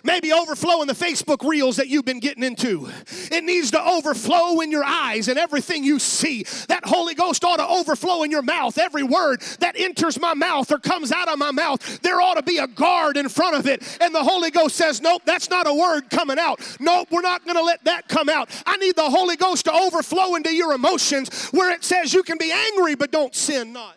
maybe 0.06 0.32
overflow 0.32 0.80
in 0.80 0.88
the 0.88 0.94
Facebook 0.94 1.46
reels 1.46 1.76
that 1.76 1.88
you've 1.88 2.04
been 2.04 2.20
getting 2.20 2.42
into. 2.42 2.88
It 3.30 3.44
needs 3.44 3.72
to 3.72 3.84
overflow 3.84 4.60
in 4.60 4.70
your 4.70 4.84
eyes 4.84 5.28
and 5.28 5.38
everything 5.38 5.84
you 5.84 5.98
see. 5.98 6.44
That 6.68 6.86
Holy 6.86 7.14
Ghost 7.14 7.44
ought 7.44 7.58
to 7.58 7.66
overflow 7.66 8.22
in 8.22 8.30
your 8.30 8.42
mouth. 8.42 8.78
Every 8.78 9.02
word 9.02 9.40
that 9.60 9.74
enters 9.78 10.18
my 10.18 10.34
mouth 10.34 10.70
or 10.70 10.78
comes 10.78 11.12
out 11.12 11.28
of 11.28 11.38
my 11.38 11.50
mouth, 11.50 12.00
there 12.00 12.20
ought 12.20 12.34
to 12.34 12.42
be 12.42 12.58
a 12.58 12.66
guard 12.66 13.16
in 13.16 13.28
front 13.28 13.56
of 13.56 13.66
it. 13.66 13.98
And 14.00 14.14
the 14.14 14.22
Holy 14.22 14.50
Ghost 14.50 14.76
says, 14.76 15.00
Nope, 15.00 15.22
that's 15.24 15.50
not 15.50 15.66
a 15.66 15.74
word 15.74 16.08
coming 16.08 16.38
out. 16.38 16.60
Nope, 16.80 17.08
we're 17.10 17.20
not 17.20 17.44
going 17.44 17.56
to 17.56 17.64
let 17.64 17.84
that 17.84 18.08
come 18.08 18.28
out. 18.28 18.48
I 18.64 18.76
need 18.76 18.96
the 18.96 19.10
Holy 19.10 19.36
Ghost 19.36 19.64
to 19.66 19.72
overflow 19.72 20.36
into 20.36 20.54
your 20.54 20.72
emotions 20.72 21.50
where 21.50 21.72
it 21.72 21.84
says 21.84 22.14
you 22.14 22.22
can 22.22 22.38
be 22.38 22.52
angry, 22.52 22.94
but 22.94 23.10
don't 23.10 23.34
sin 23.34 23.72
not. 23.72 23.96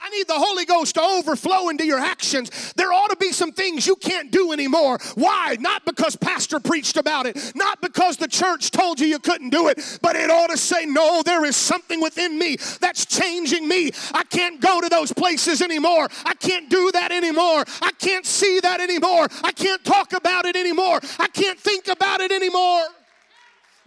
I 0.00 0.10
need 0.10 0.28
the 0.28 0.34
Holy 0.34 0.64
Ghost 0.64 0.94
to 0.94 1.02
overflow 1.02 1.68
into 1.68 1.84
your 1.84 1.98
actions. 1.98 2.72
There 2.76 2.92
ought 2.92 3.10
to 3.10 3.16
be 3.16 3.32
some 3.32 3.52
things 3.52 3.86
you 3.86 3.96
can't 3.96 4.30
do 4.30 4.52
anymore. 4.52 4.98
Why? 5.14 5.56
Not 5.60 5.84
because 5.84 6.16
pastor 6.16 6.60
preached 6.60 6.96
about 6.96 7.26
it, 7.26 7.52
not 7.54 7.80
because 7.80 8.16
the 8.16 8.28
church 8.28 8.70
told 8.70 9.00
you 9.00 9.06
you 9.06 9.18
couldn't 9.18 9.50
do 9.50 9.68
it, 9.68 9.98
but 10.00 10.14
it 10.16 10.30
ought 10.30 10.50
to 10.50 10.56
say, 10.56 10.86
no, 10.86 11.22
there 11.24 11.44
is 11.44 11.56
something 11.56 12.00
within 12.00 12.38
me 12.38 12.56
that's 12.80 13.06
changing 13.06 13.66
me. 13.66 13.90
I 14.14 14.24
can't 14.24 14.60
go 14.60 14.80
to 14.80 14.88
those 14.88 15.12
places 15.12 15.62
anymore. 15.62 16.08
I 16.24 16.34
can't 16.34 16.70
do 16.70 16.90
that 16.92 17.10
anymore. 17.10 17.64
I 17.82 17.90
can't 17.98 18.26
see 18.26 18.60
that 18.60 18.80
anymore. 18.80 19.26
I 19.42 19.52
can't 19.52 19.84
talk 19.84 20.12
about 20.12 20.44
it 20.46 20.56
anymore. 20.56 21.00
I 21.18 21.28
can't 21.28 21.58
think 21.58 21.88
about 21.88 22.20
it 22.20 22.30
anymore. 22.30 22.82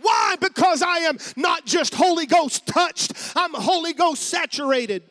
Why? 0.02 0.36
Because 0.40 0.82
I 0.82 1.00
am 1.00 1.18
not 1.36 1.66
just 1.66 1.94
Holy 1.94 2.26
Ghost 2.26 2.66
touched, 2.66 3.14
I'm 3.36 3.54
Holy 3.54 3.94
Ghost 3.94 4.24
saturated. 4.24 5.04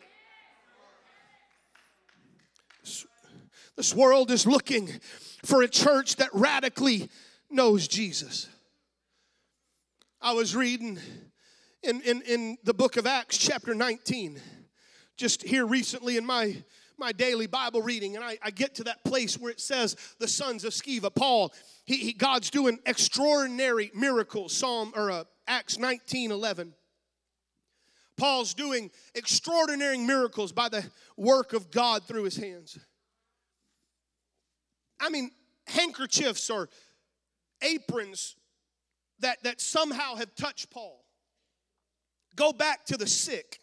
This 3.81 3.95
world 3.95 4.31
is 4.31 4.47
looking 4.47 4.91
for 5.43 5.63
a 5.63 5.67
church 5.67 6.17
that 6.17 6.29
radically 6.35 7.09
knows 7.51 7.89
Jesus. 7.89 8.47
I 10.21 10.35
was 10.35 10.55
reading 10.55 10.99
in, 11.83 12.03
in, 12.03 12.21
in 12.29 12.59
the 12.63 12.75
book 12.75 12.99
of 12.99 13.07
Acts, 13.07 13.39
chapter 13.39 13.75
19, 13.75 14.39
just 15.17 15.43
here 15.43 15.65
recently 15.65 16.19
in 16.19 16.27
my, 16.27 16.63
my 16.99 17.13
daily 17.13 17.47
Bible 17.47 17.81
reading, 17.81 18.17
and 18.17 18.23
I, 18.23 18.37
I 18.43 18.51
get 18.51 18.75
to 18.75 18.85
that 18.85 19.03
place 19.03 19.39
where 19.39 19.51
it 19.51 19.63
says 19.63 19.97
the 20.19 20.29
sons 20.29 20.67
of 20.67 20.75
Sceva, 20.75 21.09
Paul, 21.15 21.51
he, 21.87 21.97
he 21.97 22.13
God's 22.13 22.51
doing 22.51 22.81
extraordinary 22.85 23.91
miracles, 23.95 24.55
Psalm 24.55 24.93
or 24.95 25.11
uh, 25.11 25.25
Acts 25.47 25.79
19 25.79 26.33
11. 26.33 26.75
Paul's 28.19 28.53
doing 28.53 28.91
extraordinary 29.15 29.97
miracles 29.97 30.53
by 30.53 30.69
the 30.69 30.85
work 31.17 31.55
of 31.55 31.71
God 31.71 32.05
through 32.05 32.25
his 32.25 32.37
hands. 32.37 32.79
I 35.01 35.09
mean, 35.09 35.31
handkerchiefs 35.67 36.51
or 36.51 36.69
aprons 37.63 38.37
that, 39.21 39.43
that 39.43 39.61
somehow 39.61 40.17
have 40.17 40.35
touched 40.35 40.71
Paul 40.71 41.05
go 42.37 42.53
back 42.53 42.87
to 42.87 42.97
the 42.97 43.07
sick 43.07 43.61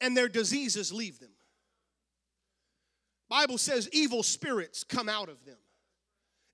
and 0.00 0.16
their 0.16 0.28
diseases 0.28 0.92
leave 0.92 1.18
them. 1.18 1.30
Bible 3.28 3.58
says 3.58 3.88
evil 3.92 4.22
spirits 4.22 4.84
come 4.84 5.08
out 5.08 5.28
of 5.28 5.44
them. 5.44 5.56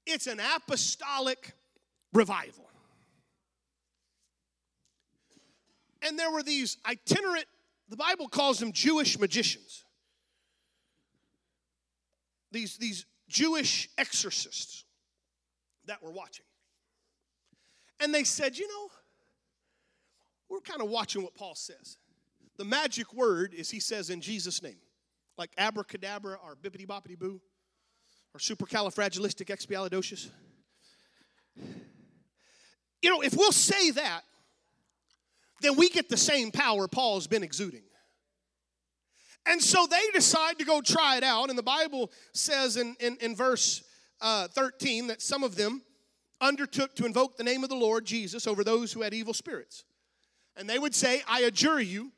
It's 0.07 0.27
an 0.27 0.41
apostolic 0.41 1.53
revival. 2.13 2.69
And 6.01 6.19
there 6.19 6.31
were 6.31 6.43
these 6.43 6.79
itinerant, 6.87 7.45
the 7.89 7.97
Bible 7.97 8.29
calls 8.29 8.59
them 8.59 8.73
Jewish 8.73 9.19
magicians. 9.19 9.85
These, 12.51 12.77
these 12.79 13.07
Jewish 13.33 13.89
exorcists 13.97 14.85
that 15.87 16.03
were 16.03 16.13
watching. 16.13 16.45
And 17.99 18.15
they 18.15 18.25
said, 18.25 18.59
you 18.59 18.69
know, 18.69 18.91
we're 20.51 20.61
kind 20.61 20.83
of 20.83 20.91
watching 20.91 21.23
what 21.23 21.35
Paul 21.35 21.55
says. 21.55 21.97
The 22.59 22.65
magic 22.65 23.15
word 23.15 23.55
is 23.55 23.71
he 23.71 23.81
says 23.81 24.11
in 24.11 24.21
Jesus' 24.21 24.63
name, 24.63 24.77
like 25.39 25.51
abracadabra 25.57 26.37
or 26.45 26.57
bippity 26.57 26.87
boppity 26.87 27.19
boo 27.19 27.41
or 28.35 28.39
supercalifragilisticexpialidocious. 28.39 30.29
You 33.01 33.11
know, 33.11 33.23
if 33.23 33.35
we'll 33.35 33.51
say 33.51 33.93
that, 33.93 34.23
then 35.63 35.77
we 35.77 35.89
get 35.89 36.11
the 36.11 36.17
same 36.17 36.51
power 36.51 36.87
Paul's 36.87 37.27
been 37.27 37.43
exuding. 37.43 37.83
And 39.47 39.61
so 39.61 39.87
they 39.91 40.03
decide 40.13 40.59
to 40.59 40.65
go 40.65 40.81
try 40.81 41.17
it 41.17 41.25
out. 41.25 41.49
And 41.49 41.59
the 41.59 41.63
Bible 41.63 42.11
says 42.33 42.77
in, 42.77 42.97
in, 43.01 43.17
in 43.21 43.35
verse 43.35 43.83
uh, 44.21 44.49
13 44.49 45.09
that 45.09 45.21
some 45.21 45.43
of 45.43 45.57
them 45.57 45.83
undertook 46.41 46.95
to 46.97 47.07
invoke 47.07 47.37
the 47.37 47.45
name 47.45 47.63
of 47.63 47.71
the 47.71 47.77
Lord 47.77 48.05
Jesus 48.05 48.47
over 48.47 48.63
those 48.63 48.93
who 48.93 49.03
had 49.03 49.15
evil 49.15 49.35
spirits. 49.35 49.85
And 50.57 50.69
they 50.69 50.79
would 50.79 50.95
say, 50.95 51.23
I 51.27 51.41
adjure 51.43 51.81
you 51.81 52.13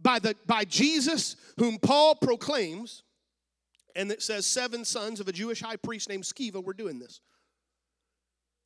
by, 0.00 0.18
the, 0.18 0.34
by 0.46 0.64
Jesus, 0.64 1.36
whom 1.58 1.78
Paul 1.78 2.14
proclaims, 2.14 3.02
and 3.94 4.10
it 4.10 4.22
says 4.22 4.46
seven 4.46 4.84
sons 4.84 5.20
of 5.20 5.28
a 5.28 5.32
Jewish 5.32 5.60
high 5.60 5.76
priest 5.76 6.08
named 6.08 6.24
Sceva 6.24 6.62
were 6.62 6.74
doing 6.74 6.98
this. 6.98 7.20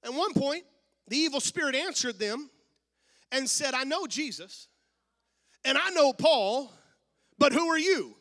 At 0.04 0.14
one 0.14 0.32
point, 0.32 0.64
the 1.08 1.16
evil 1.16 1.40
spirit 1.40 1.74
answered 1.74 2.18
them 2.18 2.50
and 3.32 3.48
said, 3.48 3.74
I 3.74 3.84
know 3.84 4.06
Jesus, 4.06 4.68
and 5.64 5.76
I 5.76 5.90
know 5.90 6.12
Paul, 6.12 6.72
but 7.40 7.52
who 7.52 7.66
are 7.66 7.78
you? 7.78 8.14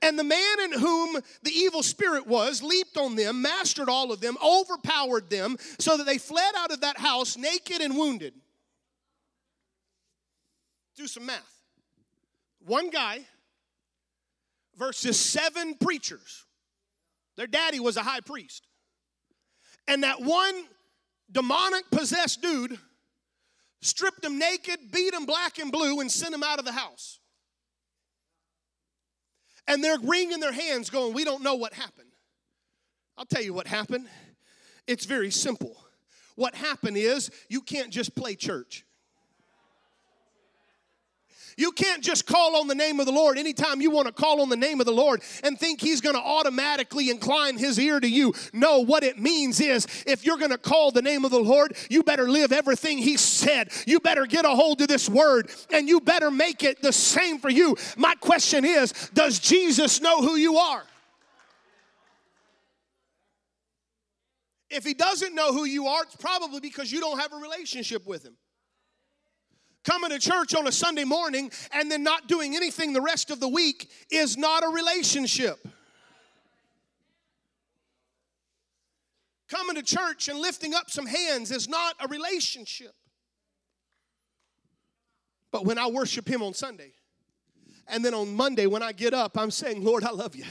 And 0.00 0.16
the 0.16 0.24
man 0.24 0.60
in 0.62 0.72
whom 0.72 1.20
the 1.42 1.50
evil 1.50 1.82
spirit 1.82 2.26
was 2.26 2.62
leaped 2.62 2.96
on 2.96 3.16
them, 3.16 3.42
mastered 3.42 3.88
all 3.88 4.12
of 4.12 4.20
them, 4.20 4.36
overpowered 4.44 5.28
them, 5.28 5.56
so 5.80 5.96
that 5.96 6.06
they 6.06 6.18
fled 6.18 6.54
out 6.56 6.70
of 6.70 6.82
that 6.82 6.98
house 6.98 7.36
naked 7.36 7.80
and 7.80 7.96
wounded. 7.96 8.32
Do 10.94 11.08
some 11.08 11.26
math. 11.26 11.62
One 12.64 12.90
guy 12.90 13.26
versus 14.76 15.18
seven 15.18 15.74
preachers. 15.74 16.44
Their 17.36 17.46
daddy 17.46 17.80
was 17.80 17.96
a 17.96 18.02
high 18.02 18.20
priest. 18.20 18.66
And 19.88 20.04
that 20.04 20.20
one 20.20 20.64
demonic 21.32 21.90
possessed 21.90 22.42
dude 22.42 22.78
stripped 23.80 24.24
him 24.24 24.38
naked, 24.38 24.92
beat 24.92 25.14
him 25.14 25.24
black 25.24 25.58
and 25.58 25.72
blue, 25.72 26.00
and 26.00 26.10
sent 26.10 26.34
him 26.34 26.42
out 26.42 26.58
of 26.58 26.64
the 26.64 26.72
house. 26.72 27.18
And 29.68 29.84
they're 29.84 29.98
wringing 30.02 30.40
their 30.40 30.52
hands, 30.52 30.90
going, 30.90 31.14
We 31.14 31.24
don't 31.24 31.42
know 31.44 31.54
what 31.54 31.74
happened. 31.74 32.08
I'll 33.16 33.26
tell 33.26 33.42
you 33.42 33.54
what 33.54 33.66
happened. 33.66 34.08
It's 34.86 35.04
very 35.04 35.30
simple. 35.30 35.76
What 36.34 36.54
happened 36.54 36.96
is 36.96 37.30
you 37.48 37.60
can't 37.60 37.90
just 37.90 38.16
play 38.16 38.34
church. 38.34 38.84
You 41.58 41.72
can't 41.72 42.04
just 42.04 42.24
call 42.24 42.54
on 42.54 42.68
the 42.68 42.74
name 42.74 43.00
of 43.00 43.06
the 43.06 43.12
Lord 43.12 43.36
anytime 43.36 43.80
you 43.80 43.90
want 43.90 44.06
to 44.06 44.12
call 44.12 44.40
on 44.40 44.48
the 44.48 44.56
name 44.56 44.78
of 44.78 44.86
the 44.86 44.92
Lord 44.92 45.22
and 45.42 45.58
think 45.58 45.80
He's 45.80 46.00
going 46.00 46.14
to 46.14 46.22
automatically 46.22 47.10
incline 47.10 47.58
His 47.58 47.80
ear 47.80 47.98
to 47.98 48.08
you. 48.08 48.32
No, 48.52 48.78
what 48.78 49.02
it 49.02 49.18
means 49.18 49.60
is 49.60 49.84
if 50.06 50.24
you're 50.24 50.38
going 50.38 50.52
to 50.52 50.58
call 50.58 50.92
the 50.92 51.02
name 51.02 51.24
of 51.24 51.32
the 51.32 51.40
Lord, 51.40 51.76
you 51.90 52.04
better 52.04 52.30
live 52.30 52.52
everything 52.52 52.98
He 52.98 53.16
said. 53.16 53.72
You 53.88 53.98
better 53.98 54.24
get 54.24 54.44
a 54.44 54.50
hold 54.50 54.80
of 54.80 54.86
this 54.86 55.08
word 55.08 55.50
and 55.72 55.88
you 55.88 56.00
better 56.00 56.30
make 56.30 56.62
it 56.62 56.80
the 56.80 56.92
same 56.92 57.40
for 57.40 57.50
you. 57.50 57.76
My 57.96 58.14
question 58.14 58.64
is 58.64 58.92
Does 59.12 59.40
Jesus 59.40 60.00
know 60.00 60.22
who 60.22 60.36
you 60.36 60.58
are? 60.58 60.84
If 64.70 64.84
he 64.84 64.94
doesn't 64.94 65.34
know 65.34 65.52
who 65.52 65.64
you 65.64 65.88
are, 65.88 66.04
it's 66.04 66.14
probably 66.14 66.60
because 66.60 66.92
you 66.92 67.00
don't 67.00 67.18
have 67.18 67.32
a 67.32 67.36
relationship 67.36 68.06
with 68.06 68.22
him 68.22 68.36
coming 69.88 70.10
to 70.10 70.18
church 70.18 70.54
on 70.54 70.66
a 70.66 70.72
Sunday 70.72 71.04
morning 71.04 71.50
and 71.72 71.90
then 71.90 72.02
not 72.02 72.28
doing 72.28 72.54
anything 72.54 72.92
the 72.92 73.00
rest 73.00 73.30
of 73.30 73.40
the 73.40 73.48
week 73.48 73.90
is 74.10 74.36
not 74.36 74.62
a 74.62 74.68
relationship. 74.68 75.56
Coming 79.48 79.76
to 79.76 79.82
church 79.82 80.28
and 80.28 80.38
lifting 80.38 80.74
up 80.74 80.90
some 80.90 81.06
hands 81.06 81.50
is 81.50 81.68
not 81.68 81.94
a 82.04 82.08
relationship. 82.08 82.92
But 85.50 85.64
when 85.64 85.78
I 85.78 85.86
worship 85.86 86.28
Him 86.28 86.42
on 86.42 86.52
Sunday, 86.52 86.92
and 87.86 88.04
then 88.04 88.12
on 88.12 88.36
Monday 88.36 88.66
when 88.66 88.82
I 88.82 88.92
get 88.92 89.14
up, 89.14 89.38
I'm 89.38 89.50
saying, 89.50 89.82
Lord, 89.82 90.04
I 90.04 90.10
love 90.10 90.36
you. 90.36 90.44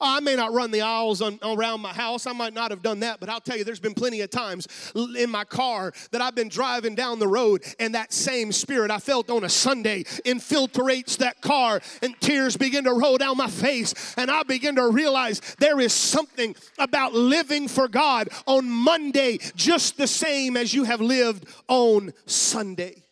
Oh, 0.00 0.16
I 0.16 0.20
may 0.20 0.34
not 0.34 0.52
run 0.52 0.70
the 0.70 0.80
aisles 0.80 1.22
on, 1.22 1.38
around 1.42 1.80
my 1.80 1.92
house. 1.92 2.26
I 2.26 2.32
might 2.32 2.52
not 2.52 2.70
have 2.70 2.82
done 2.82 3.00
that, 3.00 3.20
but 3.20 3.28
I'll 3.28 3.40
tell 3.40 3.56
you, 3.56 3.64
there's 3.64 3.80
been 3.80 3.94
plenty 3.94 4.20
of 4.22 4.30
times 4.30 4.66
in 4.94 5.30
my 5.30 5.44
car 5.44 5.92
that 6.10 6.20
I've 6.20 6.34
been 6.34 6.48
driving 6.48 6.94
down 6.94 7.18
the 7.18 7.28
road 7.28 7.62
and 7.78 7.94
that 7.94 8.12
same 8.12 8.50
spirit 8.50 8.90
I 8.90 8.98
felt 8.98 9.30
on 9.30 9.44
a 9.44 9.48
Sunday 9.48 10.02
infiltrates 10.24 11.18
that 11.18 11.40
car 11.40 11.80
and 12.02 12.18
tears 12.20 12.56
begin 12.56 12.84
to 12.84 12.92
roll 12.92 13.18
down 13.18 13.36
my 13.36 13.48
face. 13.48 14.14
And 14.16 14.30
I 14.30 14.42
begin 14.42 14.76
to 14.76 14.88
realize 14.88 15.40
there 15.58 15.78
is 15.80 15.92
something 15.92 16.56
about 16.78 17.12
living 17.14 17.68
for 17.68 17.86
God 17.86 18.28
on 18.46 18.68
Monday 18.68 19.38
just 19.54 19.96
the 19.96 20.08
same 20.08 20.56
as 20.56 20.74
you 20.74 20.84
have 20.84 21.00
lived 21.00 21.46
on 21.68 22.12
Sunday. 22.26 23.04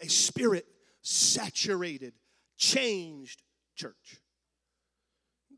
A 0.00 0.08
spirit 0.08 0.66
saturated, 1.02 2.14
changed 2.56 3.42
church 3.76 4.20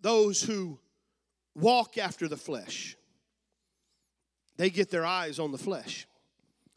those 0.06 0.40
who 0.40 0.78
walk 1.56 1.98
after 1.98 2.28
the 2.28 2.36
flesh, 2.36 2.96
they 4.56 4.70
get 4.70 4.88
their 4.88 5.04
eyes 5.04 5.40
on 5.40 5.50
the 5.50 5.58
flesh. 5.58 6.06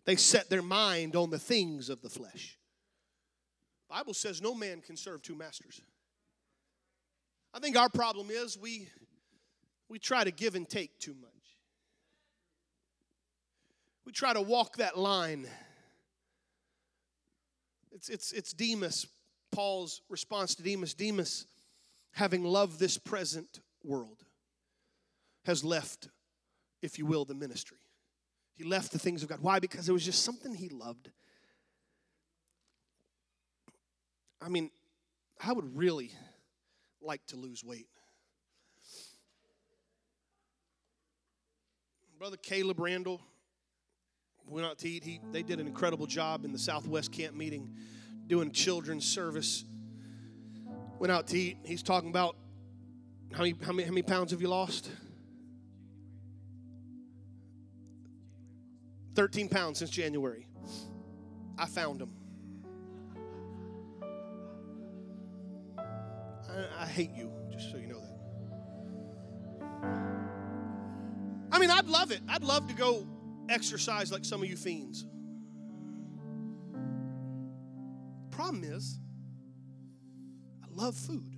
They 0.05 0.15
set 0.15 0.49
their 0.49 0.63
mind 0.63 1.15
on 1.15 1.29
the 1.29 1.37
things 1.37 1.89
of 1.89 2.01
the 2.01 2.09
flesh. 2.09 2.57
Bible 3.87 4.15
says 4.15 4.41
no 4.41 4.55
man 4.55 4.81
can 4.81 4.97
serve 4.97 5.21
two 5.21 5.35
masters. 5.35 5.79
I 7.53 7.59
think 7.59 7.77
our 7.77 7.87
problem 7.87 8.31
is 8.31 8.57
we 8.57 8.87
we 9.89 9.99
try 9.99 10.23
to 10.23 10.31
give 10.31 10.55
and 10.55 10.67
take 10.67 10.97
too 10.97 11.13
much. 11.21 11.29
We 14.05 14.11
try 14.11 14.33
to 14.33 14.41
walk 14.41 14.77
that 14.77 14.97
line. 14.97 15.45
It's 17.91 18.09
it's 18.09 18.31
it's 18.31 18.53
Demas, 18.53 19.05
Paul's 19.51 20.01
response 20.09 20.55
to 20.55 20.63
Demas. 20.63 20.95
Demas 20.95 21.45
having 22.11 22.43
loved 22.43 22.79
this 22.79 22.97
present 22.97 23.61
world, 23.83 24.23
has 25.45 25.63
left, 25.63 26.09
if 26.81 26.99
you 26.99 27.05
will, 27.05 27.25
the 27.25 27.33
ministry. 27.33 27.77
He 28.55 28.63
left 28.63 28.91
the 28.91 28.99
things 28.99 29.23
of 29.23 29.29
God. 29.29 29.39
Why? 29.41 29.59
Because 29.59 29.87
it 29.87 29.93
was 29.93 30.03
just 30.03 30.23
something 30.23 30.53
he 30.53 30.69
loved. 30.69 31.09
I 34.41 34.49
mean, 34.49 34.69
I 35.41 35.53
would 35.53 35.77
really 35.77 36.11
like 37.01 37.25
to 37.27 37.37
lose 37.37 37.63
weight. 37.63 37.87
Brother 42.17 42.35
Caleb 42.35 42.81
Randall 42.81 43.21
went 44.45 44.67
out 44.67 44.77
to 44.79 44.89
eat. 44.89 45.05
He, 45.05 45.21
they 45.31 45.41
did 45.41 45.61
an 45.61 45.67
incredible 45.67 46.05
job 46.05 46.43
in 46.43 46.51
the 46.51 46.59
Southwest 46.59 47.13
Camp 47.13 47.33
meeting 47.33 47.69
doing 48.27 48.51
children's 48.51 49.05
service 49.05 49.63
went 50.99 51.11
out 51.11 51.27
to 51.27 51.39
eat. 51.39 51.57
He's 51.63 51.81
talking 51.81 52.09
about 52.09 52.35
how 53.31 53.39
many, 53.39 53.55
how 53.63 53.71
many, 53.71 53.83
how 53.83 53.91
many 53.91 54.01
pounds 54.01 54.31
have 54.31 54.41
you 54.41 54.49
lost? 54.49 54.91
13 59.15 59.49
pounds 59.49 59.79
since 59.79 59.89
January. 59.89 60.47
I 61.57 61.65
found 61.65 62.01
him. 62.01 62.11
I, 65.77 66.83
I 66.83 66.85
hate 66.85 67.11
you, 67.11 67.31
just 67.51 67.71
so 67.71 67.77
you 67.77 67.87
know 67.87 67.99
that. 67.99 68.17
I 71.51 71.59
mean, 71.59 71.69
I'd 71.69 71.87
love 71.87 72.11
it. 72.11 72.21
I'd 72.29 72.43
love 72.43 72.67
to 72.67 72.73
go 72.73 73.05
exercise 73.49 74.11
like 74.11 74.23
some 74.23 74.41
of 74.41 74.49
you 74.49 74.55
fiends. 74.55 75.05
Problem 78.31 78.63
is, 78.63 78.99
love 80.73 80.95
food. 80.95 81.35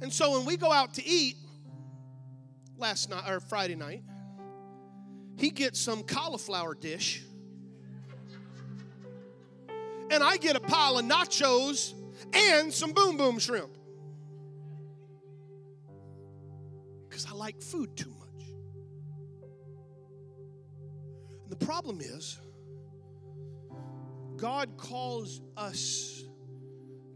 And 0.00 0.12
so 0.12 0.32
when 0.32 0.44
we 0.44 0.56
go 0.56 0.70
out 0.70 0.94
to 0.94 1.06
eat 1.06 1.36
last 2.76 3.08
night 3.08 3.30
or 3.30 3.40
Friday 3.40 3.74
night, 3.74 4.02
he 5.36 5.50
gets 5.50 5.80
some 5.80 6.02
cauliflower 6.02 6.74
dish. 6.74 7.22
And 10.10 10.22
I 10.22 10.36
get 10.36 10.56
a 10.56 10.60
pile 10.60 10.98
of 10.98 11.04
nachos 11.06 11.94
and 12.32 12.72
some 12.72 12.92
boom 12.92 13.16
boom 13.16 13.38
shrimp. 13.38 13.70
Because 17.08 17.26
I 17.26 17.32
like 17.32 17.62
food 17.62 17.96
too 17.96 18.10
much. 18.10 18.46
And 21.42 21.50
the 21.50 21.64
problem 21.64 22.00
is, 22.00 22.38
God 24.36 24.76
calls 24.76 25.40
us 25.56 26.24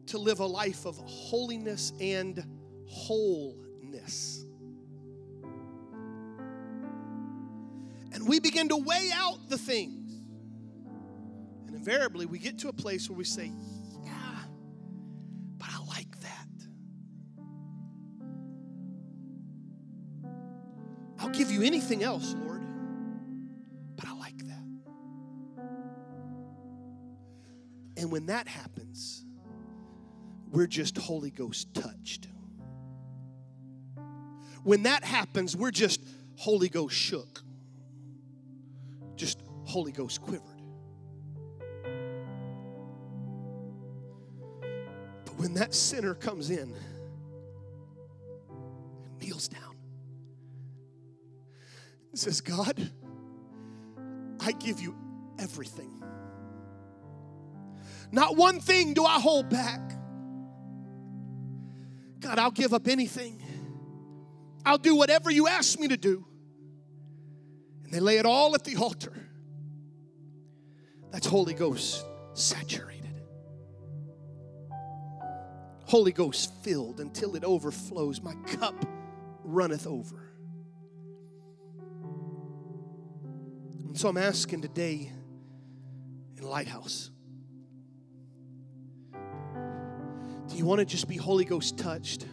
to 0.07 0.19
live 0.19 0.41
a 0.41 0.47
life 0.47 0.87
of 0.87 0.97
holiness 0.97 1.93
and 2.01 2.45
wholeness. 2.87 4.45
And 8.13 8.27
we 8.27 8.41
begin 8.41 8.69
to 8.71 8.77
weigh 8.77 9.11
out 9.15 9.49
the 9.49 9.59
things. 9.59 10.11
And 11.67 11.77
invariably, 11.77 12.27
we 12.27 12.39
get 12.39 12.59
to 12.61 12.69
a 12.69 12.73
place 12.73 13.09
where 13.09 13.19
we 13.19 13.25
say, 13.25 13.53
Yeah, 14.05 14.41
but 15.59 15.69
I 15.71 15.85
like 15.87 16.19
that. 16.21 16.49
I'll 21.19 21.29
give 21.31 21.51
you 21.51 21.63
anything 21.63 22.03
else, 22.03 22.35
Lord, 22.39 22.58
And 27.99 28.13
when 28.13 28.27
that 28.27 28.47
happens, 28.47 29.25
we're 30.53 30.69
just 30.69 30.97
Holy 30.97 31.31
Ghost 31.31 31.75
touched. 31.75 32.29
When 34.63 34.85
that 34.85 35.03
happens, 35.03 35.57
we're 35.57 35.73
just 35.73 36.01
Holy 36.37 36.69
Ghost 36.69 36.95
shook, 36.95 37.43
just 39.17 39.43
Holy 39.65 39.91
Ghost 39.91 40.23
quivered. 40.23 40.43
But 45.25 45.37
when 45.37 45.55
that 45.55 45.75
sinner 45.75 46.15
comes 46.15 46.51
in 46.51 46.59
and 46.59 46.75
kneels 49.21 49.49
down 49.49 49.77
and 52.11 52.19
says, 52.19 52.41
God, 52.41 52.93
I 54.39 54.53
give 54.53 54.81
you 54.81 54.95
everything. 55.41 56.01
Not 58.11 58.37
one 58.37 58.61
thing 58.61 58.95
do 58.95 59.05
I 59.05 59.21
hold 59.21 59.49
back. 59.49 59.81
God, 62.21 62.39
I'll 62.39 62.51
give 62.51 62.73
up 62.73 62.89
anything. 62.89 63.43
I'll 64.65 64.79
do 64.79 64.97
whatever 64.97 65.31
you 65.31 65.47
ask 65.47 65.79
me 65.79 65.89
to 65.89 65.97
do. 65.97 66.27
And 67.85 67.93
they 67.93 68.01
lay 68.01 68.19
it 68.19 68.27
all 68.27 68.55
at 68.55 68.65
the 68.65 68.77
altar. 68.77 69.13
That's 71.11 71.27
Holy 71.27 71.55
Ghost 71.55 72.05
saturated. 72.35 73.23
Holy 75.87 76.13
Ghost 76.13 76.53
filled 76.63 77.01
until 77.01 77.35
it 77.35 77.45
overflows. 77.45 78.21
My 78.21 78.35
cup 78.47 78.75
runneth 79.43 79.87
over. 79.87 80.31
And 83.87 83.99
so 83.99 84.09
I'm 84.09 84.19
asking 84.19 84.61
today 84.61 85.11
in 86.37 86.43
Lighthouse 86.43 87.11
do 90.49 90.57
you 90.57 90.65
want 90.65 90.79
to 90.81 90.85
just 90.85 91.09
be 91.09 91.17
Holy 91.17 91.45
Ghost 91.45 91.79
touched, 91.79 92.27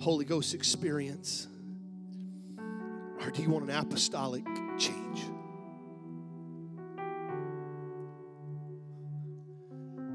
Holy 0.00 0.24
Ghost 0.24 0.54
experience? 0.54 1.46
Or 3.20 3.30
do 3.30 3.42
you 3.42 3.50
want 3.50 3.68
an 3.68 3.76
apostolic 3.76 4.44
change? 4.78 5.22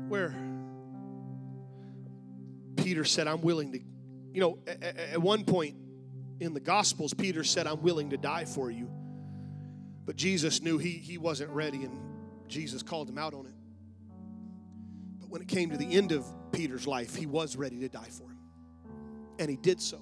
Where 0.07 0.35
Peter 2.75 3.03
said, 3.03 3.27
I'm 3.27 3.41
willing 3.41 3.71
to, 3.73 3.79
you 4.33 4.41
know, 4.41 4.59
at 4.67 5.21
one 5.21 5.43
point 5.45 5.75
in 6.39 6.53
the 6.53 6.59
Gospels, 6.59 7.13
Peter 7.13 7.43
said, 7.43 7.67
I'm 7.67 7.81
willing 7.81 8.09
to 8.11 8.17
die 8.17 8.45
for 8.45 8.71
you. 8.71 8.89
But 10.05 10.15
Jesus 10.15 10.61
knew 10.61 10.77
he, 10.77 10.91
he 10.91 11.17
wasn't 11.17 11.51
ready, 11.51 11.83
and 11.83 11.99
Jesus 12.47 12.83
called 12.83 13.09
him 13.09 13.17
out 13.17 13.33
on 13.33 13.45
it. 13.45 13.52
When 15.33 15.41
it 15.41 15.47
came 15.47 15.71
to 15.71 15.77
the 15.77 15.95
end 15.95 16.11
of 16.11 16.27
Peter's 16.51 16.85
life, 16.85 17.15
he 17.15 17.25
was 17.25 17.55
ready 17.55 17.79
to 17.79 17.89
die 17.89 18.09
for 18.11 18.29
him. 18.29 18.37
And 19.39 19.49
he 19.49 19.55
did 19.55 19.81
so. 19.81 19.99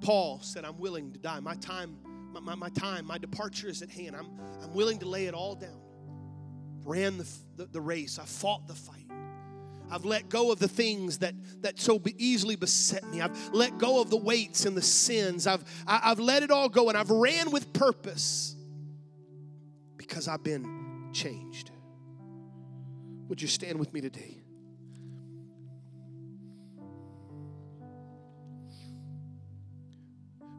Paul 0.00 0.38
said, 0.40 0.64
I'm 0.64 0.78
willing 0.78 1.12
to 1.12 1.18
die. 1.18 1.38
My 1.40 1.54
time, 1.56 1.98
my, 2.32 2.40
my, 2.40 2.54
my 2.54 2.70
time, 2.70 3.04
my 3.04 3.18
departure 3.18 3.68
is 3.68 3.82
at 3.82 3.90
hand. 3.90 4.16
I'm, 4.16 4.26
I'm 4.62 4.72
willing 4.72 5.00
to 5.00 5.06
lay 5.06 5.26
it 5.26 5.34
all 5.34 5.54
down. 5.54 5.82
Ran 6.86 7.18
the, 7.18 7.28
the, 7.56 7.66
the 7.66 7.80
race, 7.82 8.18
I 8.18 8.24
fought 8.24 8.66
the 8.66 8.74
fight. 8.74 9.04
I've 9.90 10.06
let 10.06 10.30
go 10.30 10.50
of 10.50 10.58
the 10.58 10.66
things 10.66 11.18
that, 11.18 11.34
that 11.60 11.78
so 11.78 12.02
easily 12.16 12.56
beset 12.56 13.06
me. 13.10 13.20
I've 13.20 13.50
let 13.52 13.76
go 13.76 14.00
of 14.00 14.08
the 14.08 14.16
weights 14.16 14.64
and 14.64 14.74
the 14.74 14.80
sins. 14.80 15.46
I've, 15.46 15.62
I, 15.86 15.92
have 15.92 16.02
i 16.04 16.08
have 16.08 16.20
let 16.20 16.42
it 16.42 16.50
all 16.50 16.70
go 16.70 16.88
and 16.88 16.96
I've 16.96 17.10
ran 17.10 17.50
with 17.50 17.74
purpose 17.74 18.56
because 19.98 20.26
I've 20.26 20.42
been 20.42 21.10
changed. 21.12 21.70
Would 23.32 23.40
you 23.40 23.48
stand 23.48 23.78
with 23.78 23.94
me 23.94 24.02
today? 24.02 24.36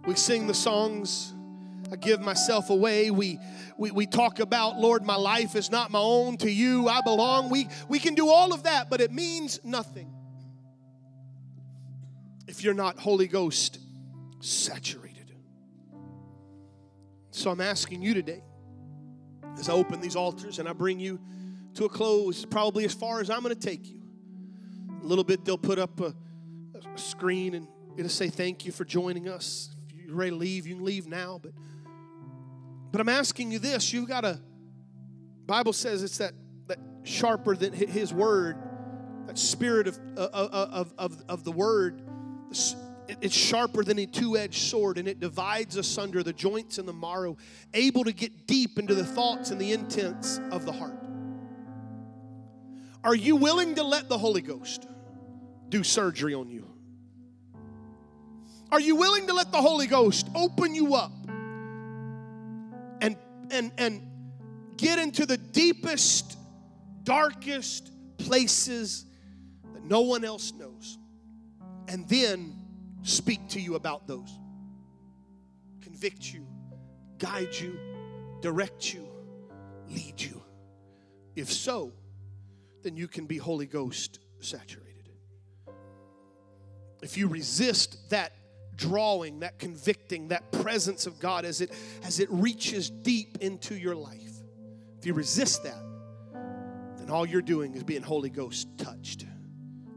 We 0.08 0.16
sing 0.16 0.48
the 0.48 0.56
songs 0.56 1.36
I 1.92 1.98
give 1.98 2.20
myself 2.20 2.72
away. 2.72 3.12
We, 3.12 3.38
we, 3.78 3.92
we 3.92 4.08
talk 4.08 4.40
about, 4.40 4.80
Lord, 4.80 5.04
my 5.04 5.18
life 5.18 5.56
is 5.56 5.70
not 5.70 5.92
my 5.92 6.00
own. 6.00 6.38
To 6.38 6.50
you 6.50 6.90
I 6.90 7.02
belong. 7.02 7.52
We, 7.52 7.70
we 7.90 8.00
can 8.00 8.16
do 8.16 8.28
all 8.28 8.52
of 8.52 8.64
that, 8.64 8.90
but 8.90 9.02
it 9.02 9.12
means 9.12 9.60
nothing 9.64 10.12
if 12.48 12.64
you're 12.64 12.74
not 12.74 12.98
Holy 12.98 13.28
Ghost 13.28 13.78
saturated. 14.40 15.32
So 17.30 17.52
I'm 17.52 17.62
asking 17.62 18.02
you 18.02 18.16
today, 18.16 18.42
as 19.60 19.70
I 19.70 19.74
open 19.74 20.02
these 20.02 20.16
altars 20.16 20.58
and 20.58 20.68
I 20.68 20.74
bring 20.74 21.00
you 21.00 21.20
to 21.76 21.86
a 21.86 21.90
close, 21.90 22.46
probably 22.46 22.86
as 22.86 22.94
far 22.94 23.20
as 23.20 23.30
I'm 23.30 23.42
going 23.42 23.56
to 23.56 23.60
take 23.60 23.90
you. 23.90 24.02
A 25.02 25.06
little 25.06 25.24
bit, 25.24 25.44
they'll 25.44 25.58
put 25.58 25.80
up 25.80 26.00
a, 26.00 26.14
a 26.76 26.98
screen 26.98 27.56
and 27.56 27.68
it'll 27.98 28.10
say, 28.10 28.30
Thank 28.30 28.66
you 28.66 28.72
for 28.72 28.86
joining 28.86 29.28
us. 29.28 29.76
If 29.90 30.08
you're 30.08 30.16
ready 30.16 30.32
to 30.32 30.38
leave, 30.38 30.68
you 30.68 30.76
can 30.76 30.86
leave 30.86 31.08
now. 31.08 31.40
But 31.42 31.52
but 32.94 33.02
I'm 33.02 33.10
asking 33.10 33.52
you 33.52 33.58
this 33.58 33.92
you've 33.92 34.08
got 34.08 34.24
a, 34.24 34.40
Bible 35.48 35.74
says 35.74 36.04
it's 36.04 36.20
that, 36.20 36.34
that 36.68 36.78
sharper 37.02 37.56
than 37.56 37.74
his 37.74 38.14
word, 38.14 38.56
that 39.26 39.38
spirit 39.40 39.88
of, 39.88 40.00
uh, 40.16 40.22
uh, 40.22 40.50
uh, 40.52 40.68
of, 40.72 40.94
of, 41.00 41.24
of 41.28 41.44
the 41.44 41.52
word. 41.52 42.04
It's 42.52 43.36
sharper 43.36 43.84
than 43.84 43.98
a 43.98 44.06
two 44.06 44.38
edged 44.38 44.62
sword 44.62 45.00
and 45.00 45.08
it 45.08 45.20
divides 45.20 45.76
asunder 45.76 46.22
the 46.22 46.34
joints 46.34 46.78
and 46.78 46.88
the 46.88 46.94
marrow, 46.94 47.36
able 47.74 48.04
to 48.04 48.14
get 48.14 48.46
deep 48.46 48.78
into 48.78 48.94
the 48.94 49.04
thoughts 49.04 49.50
and 49.50 49.60
the 49.60 49.74
intents 49.74 50.40
of 50.52 50.66
the 50.66 50.72
heart. 50.72 51.03
Are 53.04 53.16
you 53.16 53.36
willing 53.36 53.76
to 53.76 53.84
let 53.84 54.08
the 54.08 54.18
Holy 54.18 54.42
Ghost 54.42 54.88
do 55.70 55.84
surgery 55.84 56.34
on 56.34 56.50
you? 56.50 56.68
Are 58.72 58.80
you 58.80 58.96
willing 58.96 59.28
to 59.28 59.34
let 59.34 59.52
the 59.52 59.62
Holy 59.62 59.88
Ghost 59.88 60.28
open 60.34 60.74
you 60.74 60.96
up 60.96 61.12
and 63.02 63.18
and 63.52 63.72
and 63.78 64.02
get 64.78 65.00
into 65.00 65.26
the 65.26 65.38
deepest 65.38 66.38
darkest 67.04 67.92
places 68.18 69.06
that 69.74 69.84
no 69.84 70.02
one 70.02 70.24
else 70.24 70.54
knows 70.54 70.98
and 71.88 72.08
then 72.08 72.56
speak 73.04 73.48
to 73.50 73.60
you 73.60 73.76
about 73.76 74.08
those 74.08 74.40
convict 75.82 76.34
you 76.34 76.48
guide 77.18 77.54
you 77.54 77.78
direct 78.42 78.94
you 78.94 79.06
lead 79.90 80.20
you 80.20 80.42
if 81.36 81.52
so 81.52 81.92
then 82.84 82.96
you 82.96 83.08
can 83.08 83.26
be 83.26 83.38
holy 83.38 83.66
ghost 83.66 84.20
saturated 84.40 84.94
if 87.04 87.18
you 87.18 87.28
resist 87.28 88.10
that 88.10 88.32
drawing, 88.76 89.42
that 89.42 89.60
convicting, 89.60 90.30
that 90.30 90.52
presence 90.52 91.06
of 91.06 91.20
God 91.20 91.46
as 91.46 91.62
it 91.62 91.72
as 92.04 92.20
it 92.20 92.30
reaches 92.32 92.90
deep 92.90 93.38
into 93.42 93.76
your 93.76 93.96
life. 93.96 94.32
If 94.98 95.06
you 95.06 95.14
resist 95.14 95.64
that, 95.64 95.84
then 96.98 97.10
all 97.10 97.26
you're 97.26 97.42
doing 97.42 97.76
is 97.76 97.84
being 97.84 98.02
Holy 98.02 98.30
Ghost 98.30 98.70
touched, 98.78 99.26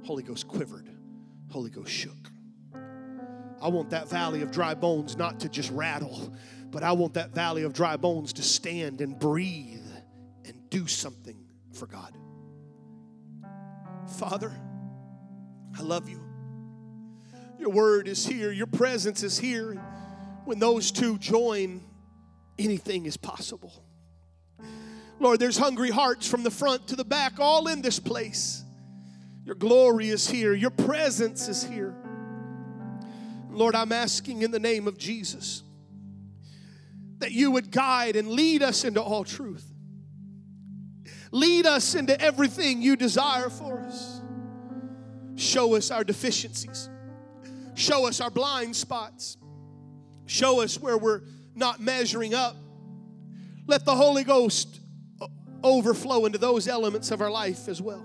Holy 0.04 0.24
Ghost 0.24 0.48
quivered, 0.48 0.90
Holy 1.50 1.70
Ghost 1.70 1.92
shook. 1.92 2.12
I 3.62 3.68
want 3.68 3.90
that 3.90 4.10
valley 4.10 4.42
of 4.42 4.50
dry 4.50 4.74
bones 4.74 5.16
not 5.16 5.40
to 5.40 5.48
just 5.48 5.70
rattle, 5.70 6.34
but 6.70 6.82
I 6.82 6.92
want 6.92 7.14
that 7.14 7.30
valley 7.34 7.62
of 7.62 7.72
dry 7.72 7.96
bones 7.96 8.34
to 8.34 8.42
stand 8.42 9.00
and 9.00 9.18
breathe 9.18 9.86
and 10.44 10.68
do 10.68 10.86
something 10.86 11.38
for 11.72 11.86
God. 11.86 12.12
Father, 14.06 14.52
I 15.78 15.82
love 15.82 16.08
you. 16.08 16.20
Your 17.58 17.70
word 17.70 18.08
is 18.08 18.26
here, 18.26 18.52
your 18.52 18.66
presence 18.66 19.22
is 19.22 19.38
here. 19.38 19.74
When 20.44 20.58
those 20.58 20.92
two 20.92 21.18
join, 21.18 21.82
anything 22.58 23.06
is 23.06 23.16
possible. 23.16 23.72
Lord, 25.18 25.40
there's 25.40 25.58
hungry 25.58 25.90
hearts 25.90 26.28
from 26.28 26.42
the 26.42 26.50
front 26.50 26.88
to 26.88 26.96
the 26.96 27.04
back, 27.04 27.40
all 27.40 27.66
in 27.68 27.82
this 27.82 27.98
place. 27.98 28.62
Your 29.44 29.54
glory 29.54 30.08
is 30.08 30.28
here, 30.28 30.54
your 30.54 30.70
presence 30.70 31.48
is 31.48 31.64
here. 31.64 31.94
Lord, 33.50 33.74
I'm 33.74 33.92
asking 33.92 34.42
in 34.42 34.50
the 34.50 34.60
name 34.60 34.86
of 34.86 34.98
Jesus 34.98 35.62
that 37.18 37.32
you 37.32 37.50
would 37.50 37.70
guide 37.70 38.16
and 38.16 38.28
lead 38.28 38.62
us 38.62 38.84
into 38.84 39.00
all 39.00 39.24
truth. 39.24 39.64
Lead 41.32 41.66
us 41.66 41.94
into 41.94 42.18
everything 42.20 42.82
you 42.82 42.96
desire 42.96 43.48
for 43.50 43.80
us. 43.80 44.20
Show 45.36 45.74
us 45.74 45.90
our 45.90 46.04
deficiencies. 46.04 46.88
Show 47.74 48.06
us 48.06 48.20
our 48.20 48.30
blind 48.30 48.74
spots. 48.74 49.36
Show 50.26 50.62
us 50.62 50.80
where 50.80 50.96
we're 50.96 51.22
not 51.54 51.80
measuring 51.80 52.34
up. 52.34 52.56
Let 53.66 53.84
the 53.84 53.94
Holy 53.94 54.24
Ghost 54.24 54.80
overflow 55.62 56.26
into 56.26 56.38
those 56.38 56.68
elements 56.68 57.10
of 57.10 57.20
our 57.20 57.30
life 57.30 57.68
as 57.68 57.82
well. 57.82 58.04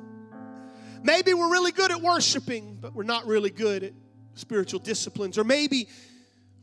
Maybe 1.04 1.34
we're 1.34 1.52
really 1.52 1.72
good 1.72 1.92
at 1.92 2.02
worshiping, 2.02 2.78
but 2.80 2.94
we're 2.94 3.04
not 3.04 3.26
really 3.26 3.50
good 3.50 3.84
at 3.84 3.94
spiritual 4.36 4.80
disciplines. 4.80 5.38
Or 5.38 5.44
maybe 5.44 5.88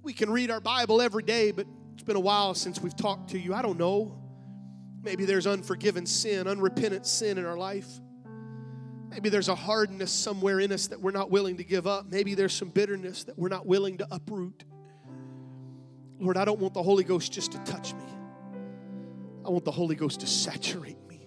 we 0.03 0.13
can 0.13 0.31
read 0.31 0.51
our 0.51 0.61
Bible 0.61 1.01
every 1.01 1.23
day, 1.23 1.51
but 1.51 1.67
it's 1.95 2.03
been 2.03 2.17
a 2.17 2.21
while 2.21 2.55
since 2.55 2.81
we've 2.81 2.97
talked 2.97 3.31
to 3.31 3.39
you. 3.39 3.55
I 3.55 3.63
don't 3.63 3.79
know. 3.79 4.17
Maybe 5.09 5.25
there's 5.25 5.47
unforgiven 5.47 6.05
sin, 6.05 6.47
unrepentant 6.47 7.07
sin 7.07 7.39
in 7.39 7.47
our 7.47 7.57
life. 7.57 7.89
Maybe 9.09 9.31
there's 9.31 9.49
a 9.49 9.55
hardness 9.55 10.13
somewhere 10.13 10.61
in 10.61 10.71
us 10.71 10.89
that 10.89 11.01
we're 11.01 11.13
not 11.13 11.31
willing 11.31 11.57
to 11.57 11.65
give 11.65 11.87
up. 11.87 12.05
Maybe 12.11 12.35
there's 12.35 12.53
some 12.53 12.69
bitterness 12.69 13.25
that 13.25 13.39
we're 13.39 13.49
not 13.49 13.65
willing 13.65 13.97
to 13.99 14.09
uproot. 14.11 14.65
Lord, 16.19 16.37
I 16.37 16.45
don't 16.45 16.61
want 16.61 16.75
the 16.75 16.83
Holy 16.83 17.05
Ghost 17.05 17.33
just 17.33 17.53
to 17.53 17.59
touch 17.61 17.95
me. 17.95 18.05
I 19.47 19.49
want 19.49 19.65
the 19.65 19.71
Holy 19.71 19.97
Ghost 19.97 20.21
to 20.21 20.27
saturate 20.27 21.03
me 21.09 21.27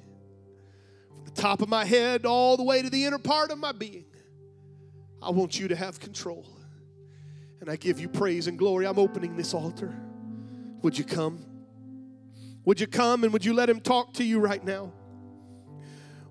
from 1.16 1.26
the 1.26 1.32
top 1.32 1.64
of 1.64 1.68
my 1.68 1.84
head 1.84 2.28
all 2.28 2.58
the 2.58 2.64
way 2.64 2.84
to 2.84 2.90
the 2.92 3.06
inner 3.06 3.18
part 3.18 3.50
of 3.50 3.58
my 3.58 3.72
being. 3.72 4.06
I 5.24 5.32
want 5.32 5.60
you 5.60 5.70
to 5.70 5.76
have 5.76 6.00
control. 6.00 6.46
And 7.62 7.68
I 7.68 7.78
give 7.78 8.00
you 8.00 8.10
praise 8.10 8.46
and 8.46 8.60
glory. 8.60 8.86
I'm 8.86 9.00
opening 9.00 9.36
this 9.36 9.56
altar. 9.56 9.92
Would 10.84 11.00
you 11.00 11.04
come? 11.04 11.48
Would 12.66 12.80
you 12.80 12.88
come 12.88 13.24
and 13.24 13.34
would 13.34 13.44
you 13.44 13.54
let 13.54 13.70
him 13.70 13.80
talk 13.80 14.14
to 14.14 14.24
you 14.24 14.40
right 14.40 14.64
now? 14.64 14.92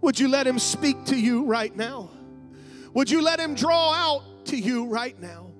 Would 0.01 0.18
you 0.18 0.28
let 0.28 0.47
him 0.47 0.59
speak 0.59 1.05
to 1.07 1.16
you 1.16 1.45
right 1.45 1.74
now? 1.74 2.11
Would 2.95 3.11
you 3.11 3.22
let 3.22 3.39
him 3.39 3.55
draw 3.55 3.93
out 3.93 4.47
to 4.47 4.57
you 4.57 4.87
right 4.87 5.20
now 5.20 5.53